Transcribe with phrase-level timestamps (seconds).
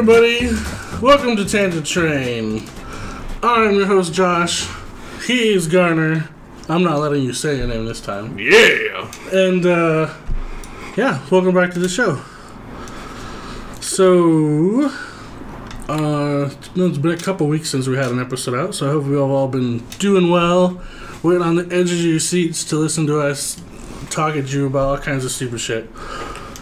[0.00, 0.46] Everybody,
[1.02, 2.66] welcome to Tangent Train.
[3.42, 4.66] I'm your host Josh.
[5.26, 6.26] He's Garner.
[6.70, 8.38] I'm not letting you say your name this time.
[8.38, 9.12] Yeah.
[9.30, 10.14] And uh
[10.96, 12.22] yeah, welcome back to the show.
[13.82, 14.90] So
[15.86, 19.04] uh it's been a couple weeks since we had an episode out, so I hope
[19.04, 20.80] we've all been doing well.
[21.22, 23.60] Waiting on the edge of your seats to listen to us
[24.08, 25.90] talk at you about all kinds of stupid shit.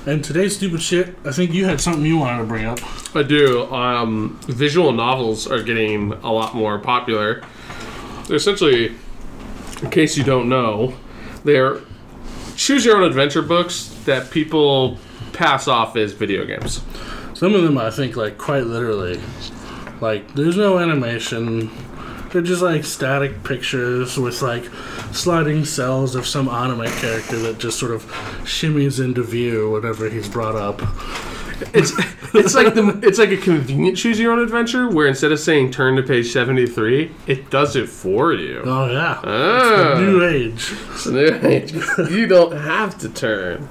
[0.09, 2.79] And today's stupid shit, I think you had something you wanted to bring up.
[3.15, 3.71] I do.
[3.71, 7.43] Um, visual novels are getting a lot more popular.
[8.27, 8.95] They're essentially,
[9.83, 10.95] in case you don't know,
[11.45, 11.83] they're
[12.57, 14.97] choose your own adventure books that people
[15.35, 16.81] pass off as video games.
[17.35, 19.21] Some of them I think like quite literally.
[20.01, 21.71] Like there's no animation.
[22.33, 24.65] They're just like static pictures with like
[25.13, 28.05] sliding cells of some anime character that just sort of
[28.45, 30.83] shimmies into view whenever he's brought up.
[31.75, 31.93] It's
[32.35, 35.73] it's like the it's like a convenient choose your own adventure where instead of saying
[35.73, 38.63] turn to page seventy three, it does it for you.
[38.65, 39.21] Oh yeah.
[39.25, 39.99] Ah.
[39.99, 40.61] New age.
[40.97, 41.65] So there-
[42.11, 43.67] you don't have to turn.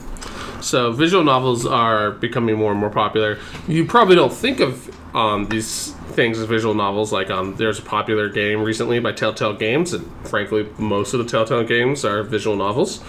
[0.67, 3.39] So visual novels are becoming more and more popular.
[3.69, 7.13] You probably don't think of um, these things as visual novels.
[7.13, 11.25] Like um, there's a popular game recently by Telltale Games, and frankly, most of the
[11.25, 13.01] Telltale games are visual novels.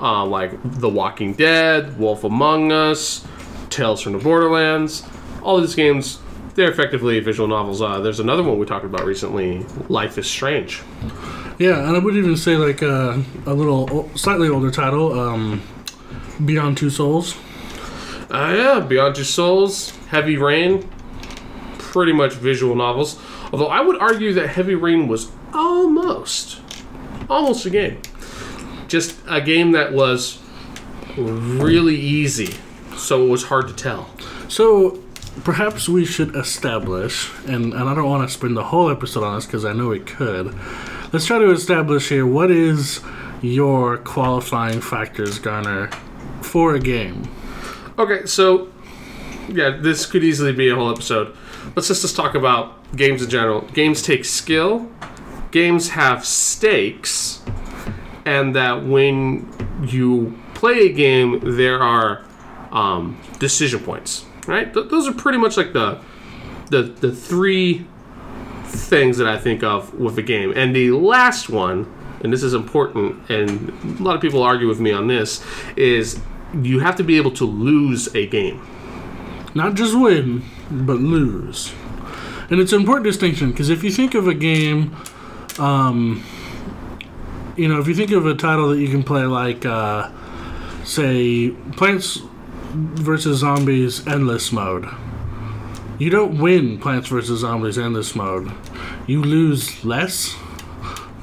[0.00, 3.26] Uh, like The Walking Dead, Wolf Among Us,
[3.68, 5.04] Tales from the Borderlands.
[5.42, 6.20] All these games,
[6.54, 7.82] they're effectively visual novels.
[7.82, 10.82] Uh, there's another one we talked about recently, Life is Strange.
[11.58, 15.62] Yeah, and I would even say like uh, a little slightly older title, um,
[16.44, 17.36] Beyond Two Souls.
[18.30, 20.88] Uh, yeah, Beyond Two Souls, Heavy Rain,
[21.78, 23.20] pretty much visual novels.
[23.52, 26.60] Although I would argue that Heavy Rain was almost,
[27.28, 28.00] almost a game.
[28.88, 30.38] Just a game that was
[31.16, 32.54] really easy,
[32.96, 34.08] so it was hard to tell.
[34.48, 35.02] So
[35.44, 39.34] perhaps we should establish, and, and I don't want to spend the whole episode on
[39.36, 40.54] this because I know we could.
[41.12, 43.00] Let's try to establish here what is
[43.42, 45.90] your qualifying factors, Garner,
[46.52, 47.26] for a game.
[47.98, 48.68] Okay, so
[49.48, 51.34] yeah, this could easily be a whole episode.
[51.74, 53.62] Let's just, just talk about games in general.
[53.72, 54.86] Games take skill,
[55.50, 57.40] games have stakes,
[58.26, 59.48] and that when
[59.82, 62.22] you play a game, there are
[62.70, 64.26] um, decision points.
[64.46, 64.74] Right?
[64.74, 66.02] Th- those are pretty much like the
[66.68, 67.86] the the three
[68.66, 70.52] things that I think of with a game.
[70.54, 74.80] And the last one, and this is important, and a lot of people argue with
[74.80, 75.42] me on this,
[75.76, 76.20] is
[76.60, 78.66] you have to be able to lose a game.
[79.54, 81.72] Not just win, but lose.
[82.50, 84.96] And it's an important distinction because if you think of a game,
[85.58, 86.24] um,
[87.56, 90.10] you know, if you think of a title that you can play like, uh,
[90.84, 92.20] say, Plants
[92.72, 93.38] vs.
[93.38, 94.88] Zombies Endless Mode,
[95.98, 97.40] you don't win Plants vs.
[97.40, 98.52] Zombies Endless Mode.
[99.06, 100.36] You lose less.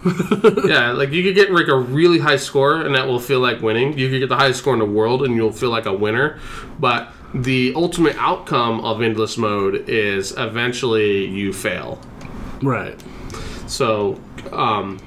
[0.66, 3.62] yeah, like you could get like a really high score, and that will feel like
[3.62, 3.98] winning.
[3.98, 6.40] You could get the highest score in the world, and you'll feel like a winner.
[6.80, 12.00] But the ultimate outcome of endless mode is eventually you fail.
[12.62, 13.02] Right.
[13.68, 14.20] So,
[14.52, 15.00] um,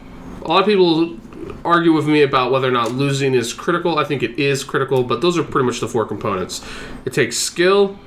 [0.42, 1.18] a lot of people
[1.64, 3.98] argue with me about whether or not losing is critical.
[3.98, 6.64] I think it is critical, but those are pretty much the four components.
[7.04, 7.98] It takes skill,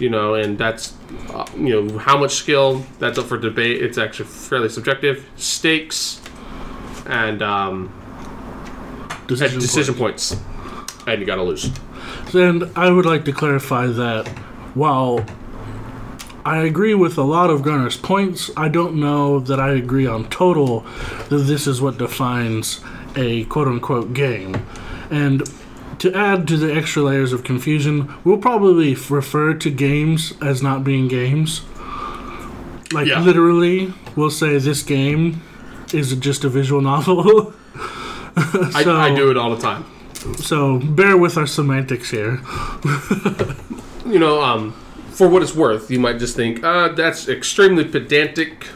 [0.00, 0.94] you know, and that's
[1.30, 3.82] uh, you know how much skill that's up for debate.
[3.82, 5.28] It's actually fairly subjective.
[5.36, 6.20] Stakes
[7.06, 7.92] and um,
[9.26, 10.12] Decision, and decision point.
[10.16, 10.36] points,
[11.06, 11.70] and you got to lose.
[12.34, 14.28] And I would like to clarify that
[14.74, 15.24] while
[16.44, 20.28] I agree with a lot of Gunner's points, I don't know that I agree on
[20.28, 20.80] total
[21.30, 22.80] that this is what defines
[23.16, 24.66] a quote unquote game.
[25.10, 25.42] And
[25.98, 30.84] to add to the extra layers of confusion, we'll probably refer to games as not
[30.84, 31.62] being games.
[32.92, 33.20] Like Yeah.
[33.20, 35.42] literally, we'll say this game
[35.92, 37.52] is just a visual novel.
[38.36, 39.84] I, I do it all the time.
[40.36, 42.40] so bear with our semantics here.
[44.06, 44.72] you know, um,
[45.10, 48.66] for what it's worth, you might just think, uh, that's extremely pedantic,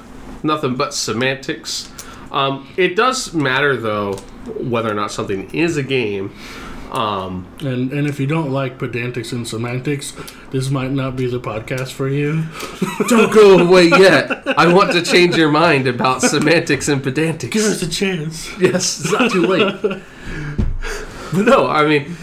[0.42, 1.90] nothing but semantics.
[2.30, 4.14] Um, it does matter, though,
[4.58, 6.32] whether or not something is a game.
[6.90, 10.14] Um, And and if you don't like pedantics and semantics,
[10.50, 12.44] this might not be the podcast for you.
[13.08, 14.46] don't go away yet.
[14.58, 17.50] I want to change your mind about semantics and pedantics.
[17.50, 18.48] Give us a chance.
[18.58, 20.02] Yes, it's not too late.
[21.32, 22.16] but no, I mean,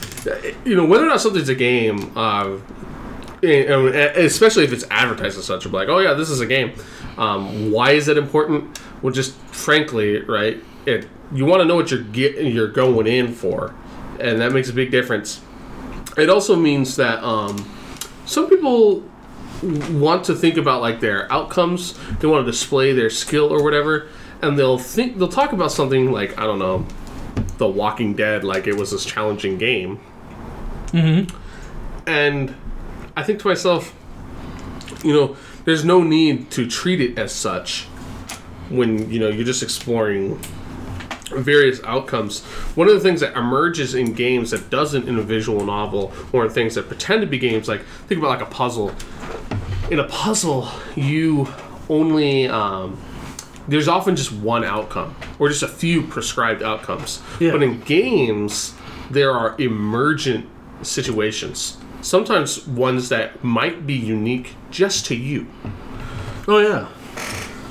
[0.65, 2.57] you know, whether or not something's a game, uh,
[3.43, 3.87] and- and
[4.25, 6.71] especially if it's advertised as such, I'm like, oh yeah, this is a game.
[7.17, 8.79] Um, why is it important?
[9.03, 10.57] Well, just frankly, right?
[10.87, 13.73] It you want to know what you're get, you're going in for,
[14.19, 15.41] and that makes a big difference.
[16.17, 17.69] It also means that um,
[18.25, 19.03] some people
[19.61, 21.97] want to think about like their outcomes.
[22.19, 24.07] They want to display their skill or whatever,
[24.41, 26.85] and they'll think they'll talk about something like I don't know,
[27.57, 29.99] The Walking Dead, like it was this challenging game.
[30.87, 31.35] Mm-hmm.
[32.07, 32.55] And
[33.17, 33.93] I think to myself,
[35.03, 37.85] you know, there's no need to treat it as such
[38.69, 40.39] when you know you're just exploring
[41.37, 42.43] various outcomes.
[42.75, 46.45] One of the things that emerges in games that doesn't in a visual novel, or
[46.45, 48.93] in things that pretend to be games, like think about like a puzzle.
[49.91, 51.47] In a puzzle, you
[51.89, 52.99] only um,
[53.67, 57.21] there's often just one outcome, or just a few prescribed outcomes.
[57.39, 57.51] Yeah.
[57.51, 58.73] But in games,
[59.09, 60.47] there are emergent
[60.81, 61.77] situations.
[62.01, 65.47] Sometimes ones that might be unique just to you.
[66.47, 66.87] Oh yeah.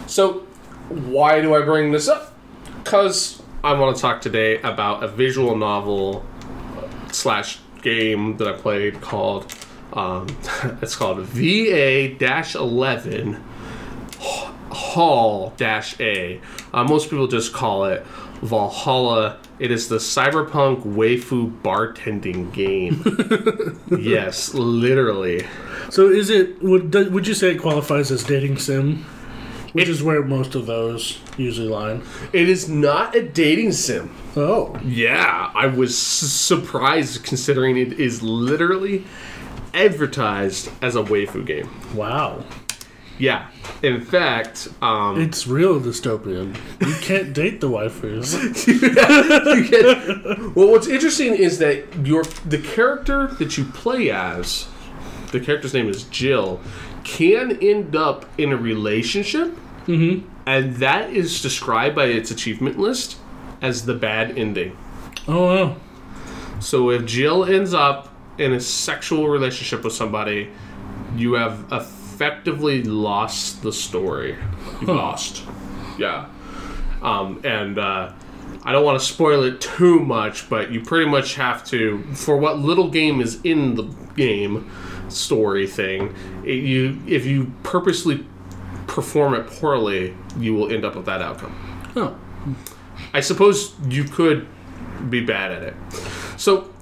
[0.07, 0.41] So,
[0.89, 2.35] why do I bring this up?
[2.83, 6.23] Because I want to talk today about a visual novel
[7.11, 9.51] slash game that I played called.
[9.95, 10.27] Um,
[10.83, 12.15] it's called VA
[12.55, 13.43] 11
[14.21, 16.41] Hall A.
[16.75, 18.05] Uh, most people just call it
[18.43, 19.39] Valhalla.
[19.59, 23.03] It is the cyberpunk waifu bartending game.
[23.99, 25.47] yes, literally.
[25.89, 29.07] So is it would would you say it qualifies as dating sim?
[29.75, 32.01] Which is where most of those usually lie.
[32.33, 34.15] It is not a dating sim.
[34.37, 34.79] Oh.
[34.85, 39.05] Yeah, I was surprised considering it is literally
[39.75, 41.69] advertised as a waifu game.
[41.95, 42.45] Wow.
[43.19, 43.49] Yeah,
[43.83, 46.57] in fact, um, It's real dystopian.
[46.81, 48.35] You can't date the waifus.
[49.71, 54.67] get- well, what's interesting is that your the character that you play as,
[55.33, 56.61] the character's name is Jill,
[57.05, 59.57] can end up in a relationship,
[60.47, 63.19] and that is described by its achievement list
[63.61, 64.77] as the bad ending.
[65.29, 65.77] Oh wow.
[66.61, 68.09] So if Jill ends up
[68.39, 70.51] in a sexual relationship with somebody,
[71.17, 74.37] you have effectively lost the story.
[74.81, 75.45] You've lost.
[75.99, 76.29] Yeah.
[77.03, 78.13] Um, and uh,
[78.65, 82.37] I don't want to spoil it too much, but you pretty much have to, for
[82.37, 83.85] what little game is in the
[84.17, 84.71] game
[85.09, 86.15] story thing,
[86.45, 88.27] it, you if you purposely
[88.95, 91.53] perform it poorly, you will end up with that outcome.
[91.97, 92.17] Oh.
[93.13, 94.47] I suppose you could
[95.11, 95.75] be bad at it.
[96.37, 96.73] So,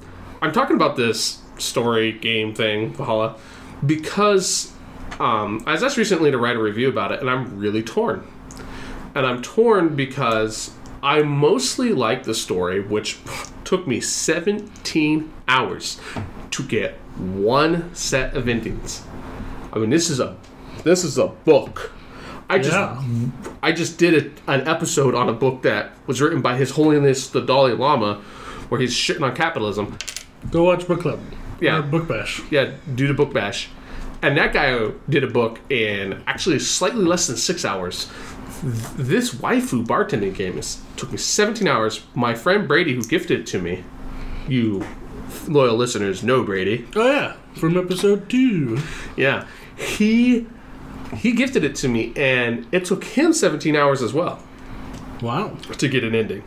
[0.42, 3.38] I'm talking about this story game thing, Valhalla,
[3.86, 4.74] because
[5.20, 8.26] um, I was asked recently to write a review about it, and I'm really torn.
[9.14, 10.72] And I'm torn because
[11.02, 13.20] I mostly like the story, which
[13.64, 15.98] took me 17 hours
[16.50, 19.02] to get one set of endings.
[19.72, 20.36] I mean, this is a
[20.84, 21.92] this is a book.
[22.48, 23.02] I just Yeah.
[23.62, 24.14] I just did
[24.48, 28.16] a, an episode on a book that was written by His Holiness the Dalai Lama,
[28.68, 29.96] where he's shitting on capitalism.
[30.50, 31.20] Go watch book club.
[31.60, 31.78] Yeah.
[31.78, 32.42] Or book bash.
[32.50, 33.68] Yeah, do the Book Bash,
[34.20, 38.10] and that guy did a book in actually slightly less than six hours.
[38.96, 42.02] This waifu bartending game is, took me 17 hours.
[42.14, 43.84] My friend Brady, who gifted it to me,
[44.48, 44.84] you
[45.48, 46.86] loyal listeners know Brady.
[46.96, 47.34] Oh yeah.
[47.54, 48.78] From episode two.
[49.16, 50.46] Yeah, he
[51.14, 54.42] he gifted it to me, and it took him 17 hours as well.
[55.20, 55.56] Wow.
[55.78, 56.42] to get an ending.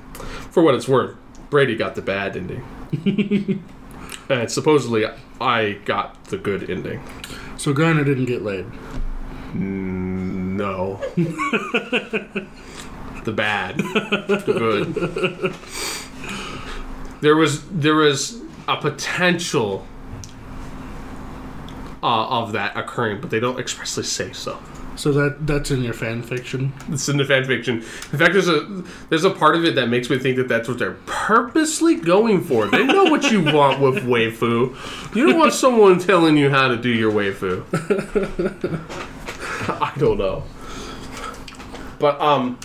[0.51, 1.15] For what it's worth,
[1.49, 2.63] Brady got the bad ending.
[4.29, 5.05] and supposedly
[5.39, 7.01] I got the good ending.
[7.57, 8.65] So Garner didn't get laid.
[9.53, 10.97] Mm, no.
[13.23, 13.77] the bad.
[13.77, 15.53] The good.
[17.21, 19.87] There was there was a potential
[22.03, 24.59] uh, of that occurring, but they don't expressly say so.
[24.95, 26.71] So that that's in your fan fiction.
[26.89, 27.77] It's in the fan fiction.
[27.77, 30.69] In fact, there's a there's a part of it that makes me think that that's
[30.69, 32.67] what they're purposely going for.
[32.67, 35.15] They know what you want with waifu.
[35.15, 37.65] You don't want someone telling you how to do your waifu.
[39.81, 40.43] I don't know,
[41.99, 42.57] but um,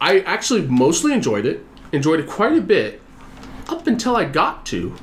[0.00, 1.64] I actually mostly enjoyed it.
[1.92, 3.00] Enjoyed it quite a bit
[3.68, 4.94] up until I got to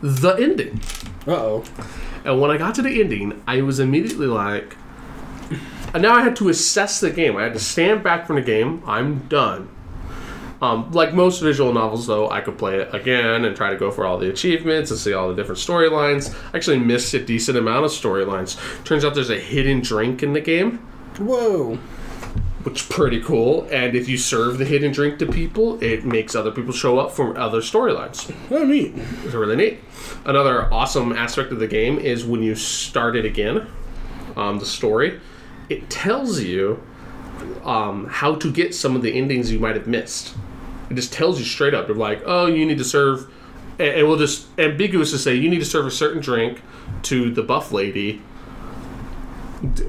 [0.00, 0.80] the ending.
[1.28, 1.64] Uh oh.
[2.24, 4.76] And when I got to the ending, I was immediately like,
[5.94, 7.36] and now I had to assess the game.
[7.36, 8.82] I had to stand back from the game.
[8.86, 9.68] I'm done.
[10.60, 13.90] Um, like most visual novels, though, I could play it again and try to go
[13.90, 16.34] for all the achievements and see all the different storylines.
[16.52, 18.58] I actually missed a decent amount of storylines.
[18.84, 20.78] Turns out there's a hidden drink in the game,
[21.18, 21.78] Whoa.
[22.64, 23.66] Which is pretty cool.
[23.70, 27.12] And if you serve the hidden drink to people, it makes other people show up
[27.12, 28.32] for other storylines.
[28.50, 28.94] Oh neat.
[29.24, 29.80] It's really neat.
[30.24, 33.66] Another awesome aspect of the game is when you start it again,
[34.36, 35.20] um, the story,
[35.68, 36.82] it tells you
[37.64, 40.34] um, how to get some of the endings you might have missed.
[40.90, 41.86] It just tells you straight up.
[41.86, 43.30] They're like, oh, you need to serve
[43.78, 46.60] and it will just ambiguous to say you need to serve a certain drink
[47.02, 48.20] to the buff lady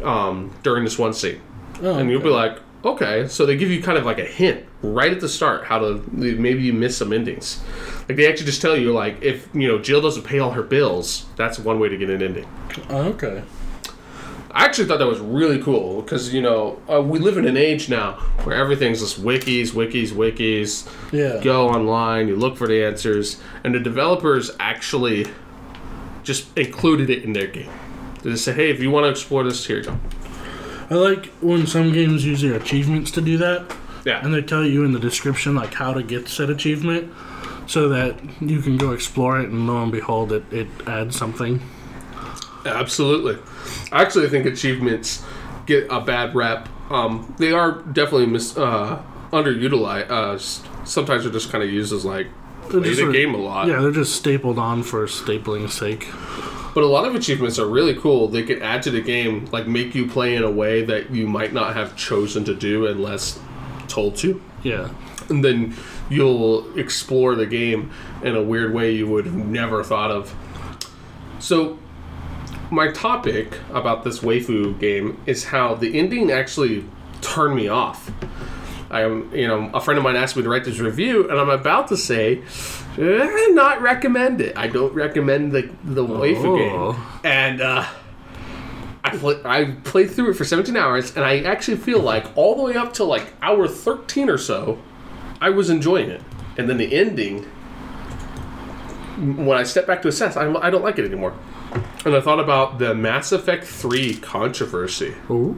[0.04, 1.42] um, during this one scene,
[1.82, 3.28] Oh, and you'll be like, okay.
[3.28, 6.04] So they give you kind of like a hint right at the start how to
[6.12, 7.64] maybe you miss some endings.
[8.08, 10.64] Like they actually just tell you like if you know Jill doesn't pay all her
[10.64, 12.48] bills, that's one way to get an ending.
[12.90, 13.44] Oh, okay.
[14.52, 17.58] I actually thought that was really cool because you know uh, we live in an
[17.58, 20.90] age now where everything's just wikis, wikis, wikis.
[21.12, 21.42] Yeah.
[21.44, 25.28] Go online, you look for the answers, and the developers actually
[26.24, 27.70] just included it in their game.
[28.24, 30.00] They just say, "Hey, if you want to explore this, here you go."
[30.90, 34.66] I like when some games use their achievements to do that, Yeah, and they tell
[34.66, 37.12] you in the description like how to get said achievement,
[37.68, 41.62] so that you can go explore it, and lo and behold, it, it adds something.
[42.66, 43.38] absolutely.
[43.92, 45.24] I actually think achievements
[45.66, 46.68] get a bad rep.
[46.90, 50.10] Um, they are definitely mis- uh, underutilized.
[50.10, 52.28] Uh, sometimes they're just kind of used as like
[52.70, 53.68] play the sort of- game a lot.
[53.68, 56.08] Yeah, they're just stapled on for stapling's sake.
[56.74, 58.28] But a lot of achievements are really cool.
[58.28, 61.28] They can add to the game, like make you play in a way that you
[61.28, 63.40] might not have chosen to do unless
[63.88, 64.42] told to.
[64.64, 64.90] Yeah.
[65.30, 65.76] And then
[66.10, 67.92] you'll explore the game
[68.24, 70.36] in a weird way you would have never thought of.
[71.40, 71.80] So,
[72.72, 76.86] my topic about this waifu game is how the ending actually
[77.22, 78.12] turned me off.
[78.92, 81.40] I am, you know, a friend of mine asked me to write this review, and
[81.40, 82.42] I'm about to say,
[83.00, 84.58] not recommend it.
[84.58, 86.94] I don't recommend the the waifu Oh.
[86.94, 87.02] game.
[87.24, 87.86] And uh,
[89.04, 92.56] I play, I played through it for 17 hours, and I actually feel like all
[92.56, 94.78] the way up to like hour 13 or so,
[95.42, 96.22] I was enjoying it.
[96.58, 97.44] And then the ending,
[99.18, 101.34] when I step back to assess, I, I don't like it anymore.
[102.06, 105.56] And I thought about the Mass Effect 3 controversy, Ooh.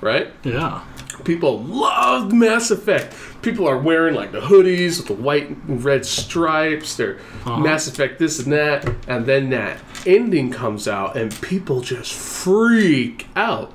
[0.00, 0.28] right?
[0.42, 0.82] Yeah.
[1.26, 3.12] People loved Mass Effect.
[3.42, 6.94] People are wearing like the hoodies with the white and red stripes.
[6.94, 8.88] They're Mass Effect this and that.
[9.08, 13.72] And then that ending comes out, and people just freak out.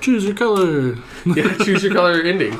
[0.00, 0.96] Choose your color.
[1.26, 2.58] yeah, choose your color ending.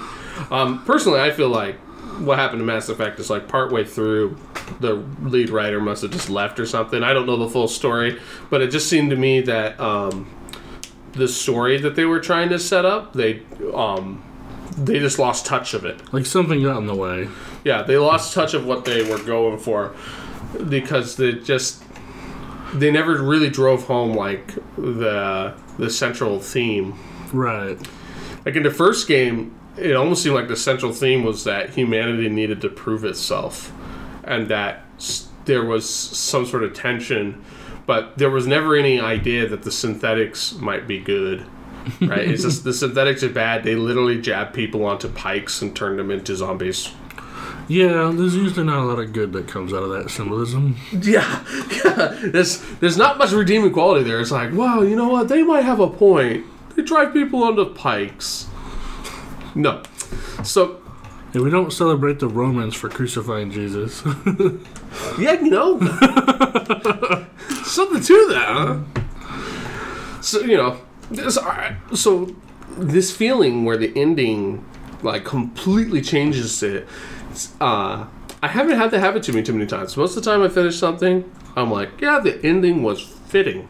[0.51, 1.77] Um, personally, I feel like
[2.21, 4.37] what happened to Mass Effect is like partway through,
[4.81, 7.03] the lead writer must have just left or something.
[7.03, 8.21] I don't know the full story,
[8.51, 10.31] but it just seemed to me that um,
[11.13, 13.43] the story that they were trying to set up, they
[13.75, 14.23] um,
[14.77, 16.13] they just lost touch of it.
[16.13, 17.29] Like something got in the way.
[17.65, 19.95] Yeah, they lost touch of what they were going for
[20.69, 21.83] because they just
[22.75, 26.95] they never really drove home like the the central theme
[27.33, 27.79] Right.
[28.45, 32.29] like in the first game, it almost seemed like the central theme was that humanity
[32.29, 33.73] needed to prove itself,
[34.25, 34.85] and that
[35.45, 37.43] there was some sort of tension,
[37.87, 41.47] but there was never any idea that the synthetics might be good.
[42.01, 42.29] Right?
[42.29, 43.65] it's just the synthetics are bad.
[43.65, 46.93] They literally jab people onto pikes and turn them into zombies.
[47.69, 50.77] Yeah, there's usually not a lot of good that comes out of that symbolism.
[50.93, 51.45] Yeah,
[51.85, 52.19] yeah.
[52.25, 54.21] There's there's not much redeeming quality there.
[54.21, 55.29] It's like, wow, you know what?
[55.29, 56.45] They might have a point.
[56.75, 58.49] They drive people onto pikes.
[59.55, 59.83] No.
[60.43, 60.80] So
[61.33, 64.03] Yeah, we don't celebrate the Romans for crucifying Jesus.
[65.19, 65.79] Yeah, you know,
[67.65, 70.21] something to that, huh?
[70.21, 72.35] So you know, this, alright, so
[72.77, 74.65] this feeling where the ending
[75.03, 76.87] like completely changes it.
[77.61, 78.07] Uh,
[78.43, 79.97] I haven't had that happen to me too many times.
[79.97, 83.69] Most of the time, I finish something, I'm like, yeah, the ending was fitting.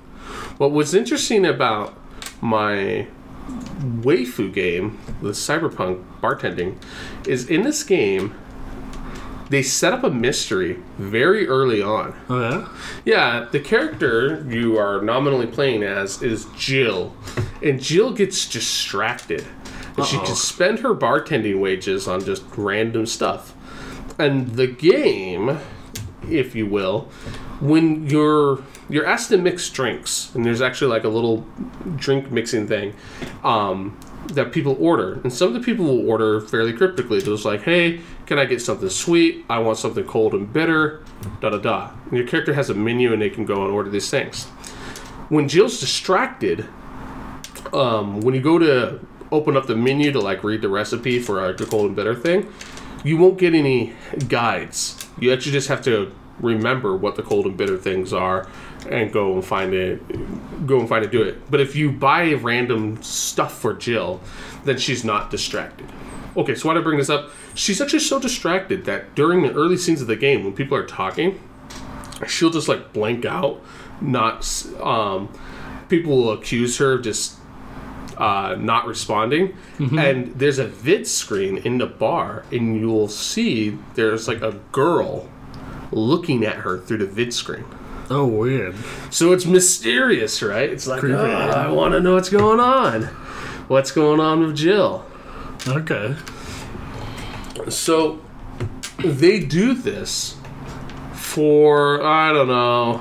[0.58, 1.98] What was interesting about
[2.40, 3.06] my
[3.80, 6.76] waifu game, the cyberpunk bartending,
[7.26, 8.34] is in this game
[9.50, 12.14] they set up a mystery very early on.
[12.28, 12.68] oh yeah.
[13.04, 17.14] Yeah, the character you are nominally playing as is Jill,
[17.60, 19.44] and Jill gets distracted.
[19.96, 23.54] And she can spend her bartending wages on just random stuff.
[24.18, 25.58] And the game,
[26.30, 27.08] if you will,
[27.60, 31.44] when you're you're asked to mix drinks, and there's actually like a little
[31.96, 32.94] drink mixing thing
[33.42, 33.98] um,
[34.28, 37.20] that people order, and some of the people will order fairly cryptically.
[37.20, 39.44] They're just like, "Hey, can I get something sweet?
[39.50, 41.02] I want something cold and bitter."
[41.40, 41.90] Da da da.
[42.08, 44.44] And your character has a menu, and they can go and order these things.
[45.28, 46.66] When Jill's distracted,
[47.72, 49.00] um, when you go to
[49.32, 52.14] open up the menu to like read the recipe for like, the cold and bitter
[52.14, 52.52] thing,
[53.04, 53.94] you won't get any
[54.28, 54.96] guides.
[55.18, 58.48] You actually just have to remember what the cold and bitter things are
[58.88, 61.50] and go and find it go and find it do it.
[61.50, 64.20] But if you buy random stuff for Jill,
[64.64, 65.88] then she's not distracted.
[66.36, 67.30] Okay, so why do I bring this up?
[67.54, 70.86] She's actually so distracted that during the early scenes of the game when people are
[70.86, 71.40] talking,
[72.26, 73.60] she'll just like blank out,
[74.00, 74.46] not
[74.80, 75.28] um
[75.88, 77.36] people will accuse her of just
[78.16, 79.56] uh, not responding.
[79.98, 85.28] And there's a vid screen in the bar, and you'll see there's like a girl
[85.92, 87.64] looking at her through the vid screen.
[88.10, 88.74] Oh, weird.
[89.10, 90.68] So it's mysterious, right?
[90.68, 91.14] It's like, Creepy.
[91.14, 93.04] "Oh, I want to know what's going on.
[93.68, 95.06] What's going on with Jill?
[95.68, 96.16] Okay.
[97.68, 98.20] So
[98.98, 100.36] they do this
[101.12, 103.00] for I don't know,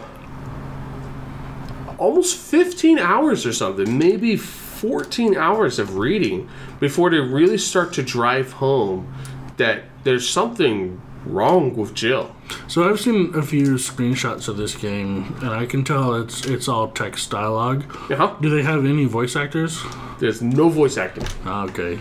[1.98, 6.48] almost 15 hours or something, maybe 14 hours of reading
[6.80, 9.12] before they really start to drive home
[9.58, 12.36] that there's something wrong with Jill.
[12.68, 16.68] So I've seen a few screenshots of this game, and I can tell it's it's
[16.68, 17.84] all text dialogue.
[18.12, 18.36] Uh-huh.
[18.42, 19.82] Do they have any voice actors?
[20.20, 21.26] There's no voice acting.
[21.46, 22.00] Ah, Okay.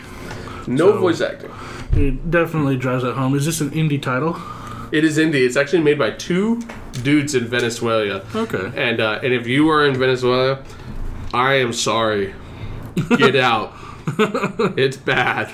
[0.66, 1.50] No So- voice acting.
[1.92, 3.34] It definitely drives it home.
[3.34, 4.36] Is this an indie title?
[4.92, 5.44] It is indie.
[5.46, 6.60] It's actually made by two
[7.02, 8.22] dudes in Venezuela.
[8.34, 8.70] Okay.
[8.76, 10.62] And uh, and if you are in Venezuela,
[11.34, 12.34] I am sorry.
[13.16, 13.72] Get out.
[14.76, 15.52] it's bad.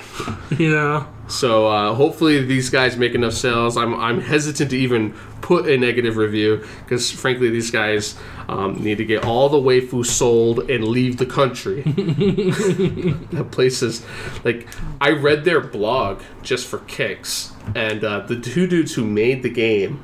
[0.59, 1.07] Yeah.
[1.29, 3.77] So uh, hopefully these guys make enough sales.
[3.77, 8.17] I'm I'm hesitant to even put a negative review because frankly these guys
[8.49, 11.83] um, need to get all the waifu sold and leave the country.
[11.83, 14.05] the places
[14.45, 14.69] like
[15.01, 19.51] I read their blog just for kicks, and uh, the two dudes who made the
[19.51, 20.03] game.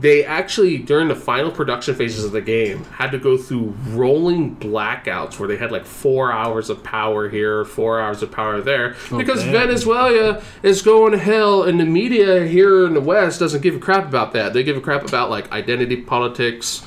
[0.00, 4.56] They actually, during the final production phases of the game, had to go through rolling
[4.56, 8.96] blackouts where they had like four hours of power here, four hours of power there,
[9.12, 9.52] oh, because damn.
[9.52, 13.78] Venezuela is going to hell, and the media here in the West doesn't give a
[13.78, 14.54] crap about that.
[14.54, 16.82] They give a crap about like identity politics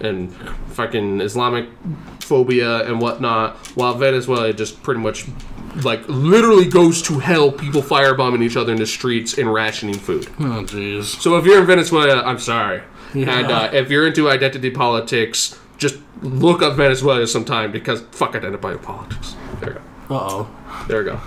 [0.00, 0.32] and
[0.68, 1.68] fucking Islamic
[2.20, 5.26] phobia and whatnot, while Venezuela just pretty much
[5.82, 10.26] like literally goes to hell, people firebombing each other in the streets and rationing food.
[10.38, 11.20] Oh, jeez.
[11.20, 12.82] So if you're in Venezuela, I'm sorry.
[13.14, 13.38] Yeah.
[13.38, 18.78] And uh, if you're into identity politics, just look up Venezuela sometime because fuck identity
[18.78, 19.34] politics.
[19.60, 19.80] There we go.
[20.14, 20.84] Uh oh.
[20.88, 21.20] There we go.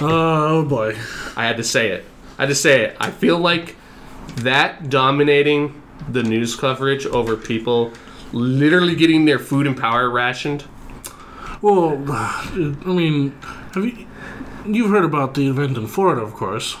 [0.00, 0.96] Oh boy.
[1.36, 2.04] I had to say it.
[2.38, 2.96] I had to say it.
[3.00, 3.76] I feel like
[4.36, 7.92] that dominating the news coverage over people
[8.32, 10.64] literally getting their food and power rationed.
[11.60, 12.50] Well, I
[12.84, 13.38] mean,
[13.74, 14.06] have you?
[14.66, 16.76] You've heard about the event in Florida, of course,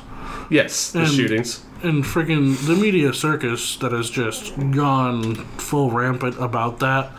[0.48, 1.62] Yes, the And- shootings.
[1.82, 7.10] and freaking the media circus that has just gone full rampant about that.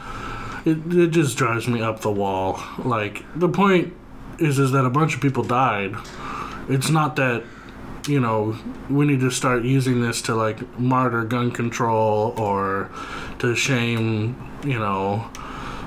[0.66, 2.64] It, it just drives me up the wall.
[2.84, 3.92] Like the point
[4.40, 5.96] is, is that a bunch of people died.
[6.70, 7.44] It's not that
[8.08, 8.56] you know
[8.90, 12.90] we need to start using this to like martyr gun control or
[13.40, 15.26] to shame you know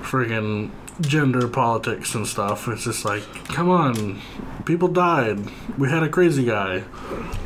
[0.02, 2.68] friggin' gender politics and stuff.
[2.68, 4.20] It's just like, come on,
[4.64, 5.40] people died.
[5.78, 6.84] We had a crazy guy.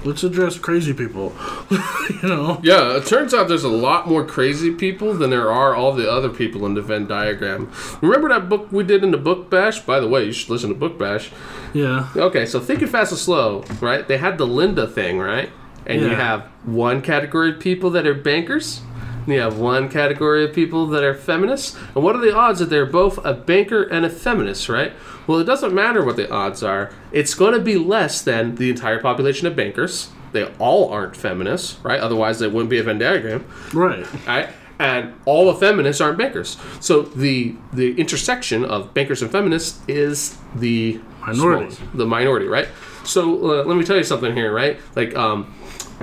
[0.04, 1.34] Let's address crazy people.
[1.70, 2.60] you know?
[2.62, 6.10] Yeah, it turns out there's a lot more crazy people than there are all the
[6.10, 7.70] other people in the Venn diagram.
[8.00, 9.80] Remember that book we did in the book bash?
[9.80, 11.30] By the way, you should listen to book bash.
[11.74, 12.08] Yeah.
[12.16, 14.06] Okay, so thinking fast and slow, right?
[14.06, 15.50] They had the Linda thing, right?
[15.86, 18.80] And you have one category of people that are bankers,
[19.26, 21.76] you have one category of people that are feminists.
[21.94, 24.92] And what are the odds that they're both a banker and a feminist, right?
[25.26, 26.90] Well, it doesn't matter what the odds are.
[27.12, 30.10] It's going to be less than the entire population of bankers.
[30.32, 32.00] They all aren't feminists, right?
[32.00, 34.06] Otherwise, they wouldn't be a Venn diagram Right.
[34.26, 34.48] right?
[34.78, 36.56] And all the feminists aren't bankers.
[36.80, 41.74] So the the intersection of bankers and feminists is the Minority.
[41.74, 42.68] smallest- the minority, right?
[43.04, 44.78] So uh, let me tell you something here, right?
[44.94, 45.44] Like um,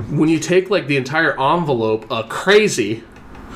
[0.09, 3.03] when you take like the entire envelope of crazy,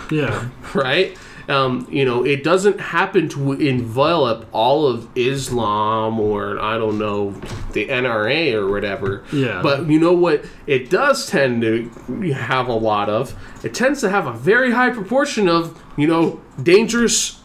[0.09, 0.49] Yeah.
[0.73, 1.17] right?
[1.49, 7.31] Um, you know, it doesn't happen to envelop all of Islam or I don't know
[7.73, 9.23] the NRA or whatever.
[9.33, 9.59] Yeah.
[9.61, 10.45] But you know what?
[10.67, 11.89] It does tend to
[12.33, 13.35] have a lot of.
[13.65, 17.41] It tends to have a very high proportion of you know dangerous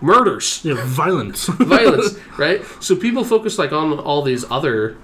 [0.00, 1.46] murders, Yeah, violence.
[1.48, 2.62] violence, right?
[2.80, 4.96] So people focus like on all these other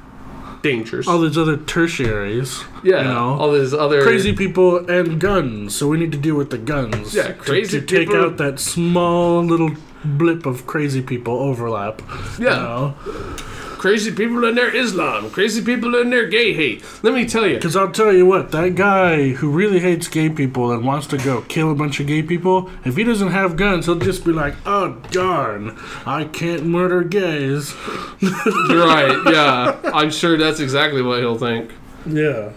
[0.63, 1.09] dangers.
[1.09, 2.63] all these other tertiaries.
[2.83, 3.37] yeah, You know?
[3.39, 5.75] all these other crazy people and guns.
[5.75, 7.15] So we need to deal with the guns.
[7.15, 9.71] Yeah, to- crazy to, take people- out that small little
[10.05, 12.03] blip of crazy people overlap.
[12.39, 12.39] Yeah.
[12.39, 13.37] You know?
[13.81, 16.85] crazy people in their Islam, crazy people in their gay hate.
[17.03, 20.29] Let me tell you, Because I'll tell you what, that guy who really hates gay
[20.29, 23.57] people and wants to go kill a bunch of gay people, if he doesn't have
[23.57, 27.75] guns, he'll just be like, oh, darn, I can't murder gays.
[28.21, 29.17] You're right.
[29.33, 31.73] Yeah, I'm sure that's exactly what he'll think.
[32.05, 32.53] Yeah.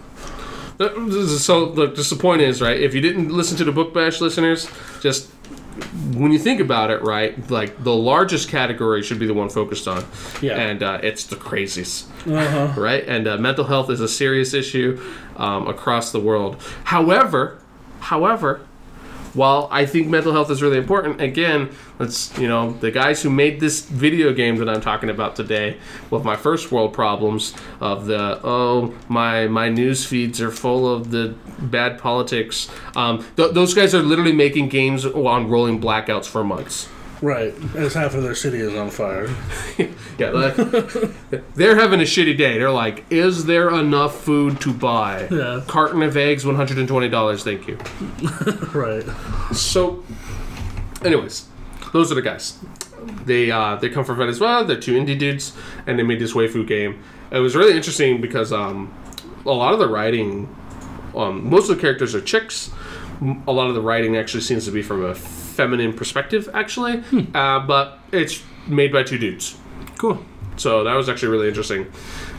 [0.78, 2.78] Uh, So, look, just the point is, right?
[2.78, 4.68] If you didn't listen to the book bash, listeners,
[5.00, 5.30] just
[6.14, 7.50] when you think about it, right?
[7.50, 10.04] Like the largest category should be the one focused on,
[10.40, 10.56] Yeah.
[10.56, 12.08] and uh, it's the craziest.
[12.26, 12.80] Uh-huh.
[12.80, 13.04] right?
[13.06, 15.00] And uh, mental health is a serious issue
[15.36, 16.62] um, across the world.
[16.84, 17.58] However,
[18.00, 18.60] however,
[19.34, 23.30] while I think mental health is really important, again, let's you know the guys who
[23.30, 25.76] made this video game that I'm talking about today
[26.10, 31.10] with my first world problems of the oh my my news feeds are full of
[31.10, 32.68] the bad politics.
[32.96, 36.88] Um, th- those guys are literally making games on rolling blackouts for months.
[37.22, 39.28] Right, as half of their city is on fire.
[40.16, 40.54] Yeah, like,
[41.56, 42.56] they're having a shitty day.
[42.56, 45.26] They're like, is there enough food to buy?
[45.28, 45.60] Yeah.
[45.66, 47.42] Carton of eggs, one hundred and twenty dollars.
[47.42, 47.78] Thank you.
[48.72, 49.04] Right.
[49.52, 50.04] So,
[51.04, 51.46] anyways,
[51.94, 52.58] those are the guys.
[53.24, 54.64] They uh, they come from Venezuela.
[54.64, 55.52] They're two indie dudes,
[55.86, 57.00] and they made this waifu game.
[57.30, 58.92] It was really interesting because um,
[59.46, 60.54] a lot of the writing,
[61.14, 62.70] um, most of the characters are chicks.
[63.46, 67.04] A lot of the writing actually seems to be from a feminine perspective, actually,
[67.34, 69.56] uh, but it's made by two dudes.
[69.96, 70.18] Cool.
[70.56, 71.86] So that was actually really interesting.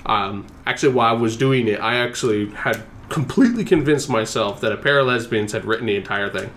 [0.05, 4.77] Um, actually, while I was doing it, I actually had completely convinced myself that a
[4.77, 6.51] pair of lesbians had written the entire thing.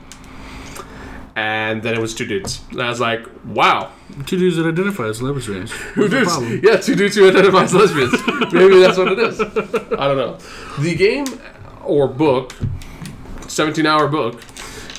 [1.39, 2.61] And then it was two dudes.
[2.73, 3.93] And I was like, wow.
[4.27, 5.71] Two dudes that identify as lesbians.
[5.95, 6.65] The dudes.
[6.65, 8.13] Yeah, two dudes who identify as lesbians.
[8.53, 9.41] Maybe that's what it is.
[9.41, 10.39] I don't know.
[10.81, 11.27] The game
[11.85, 12.55] or book,
[13.47, 14.41] 17 hour book,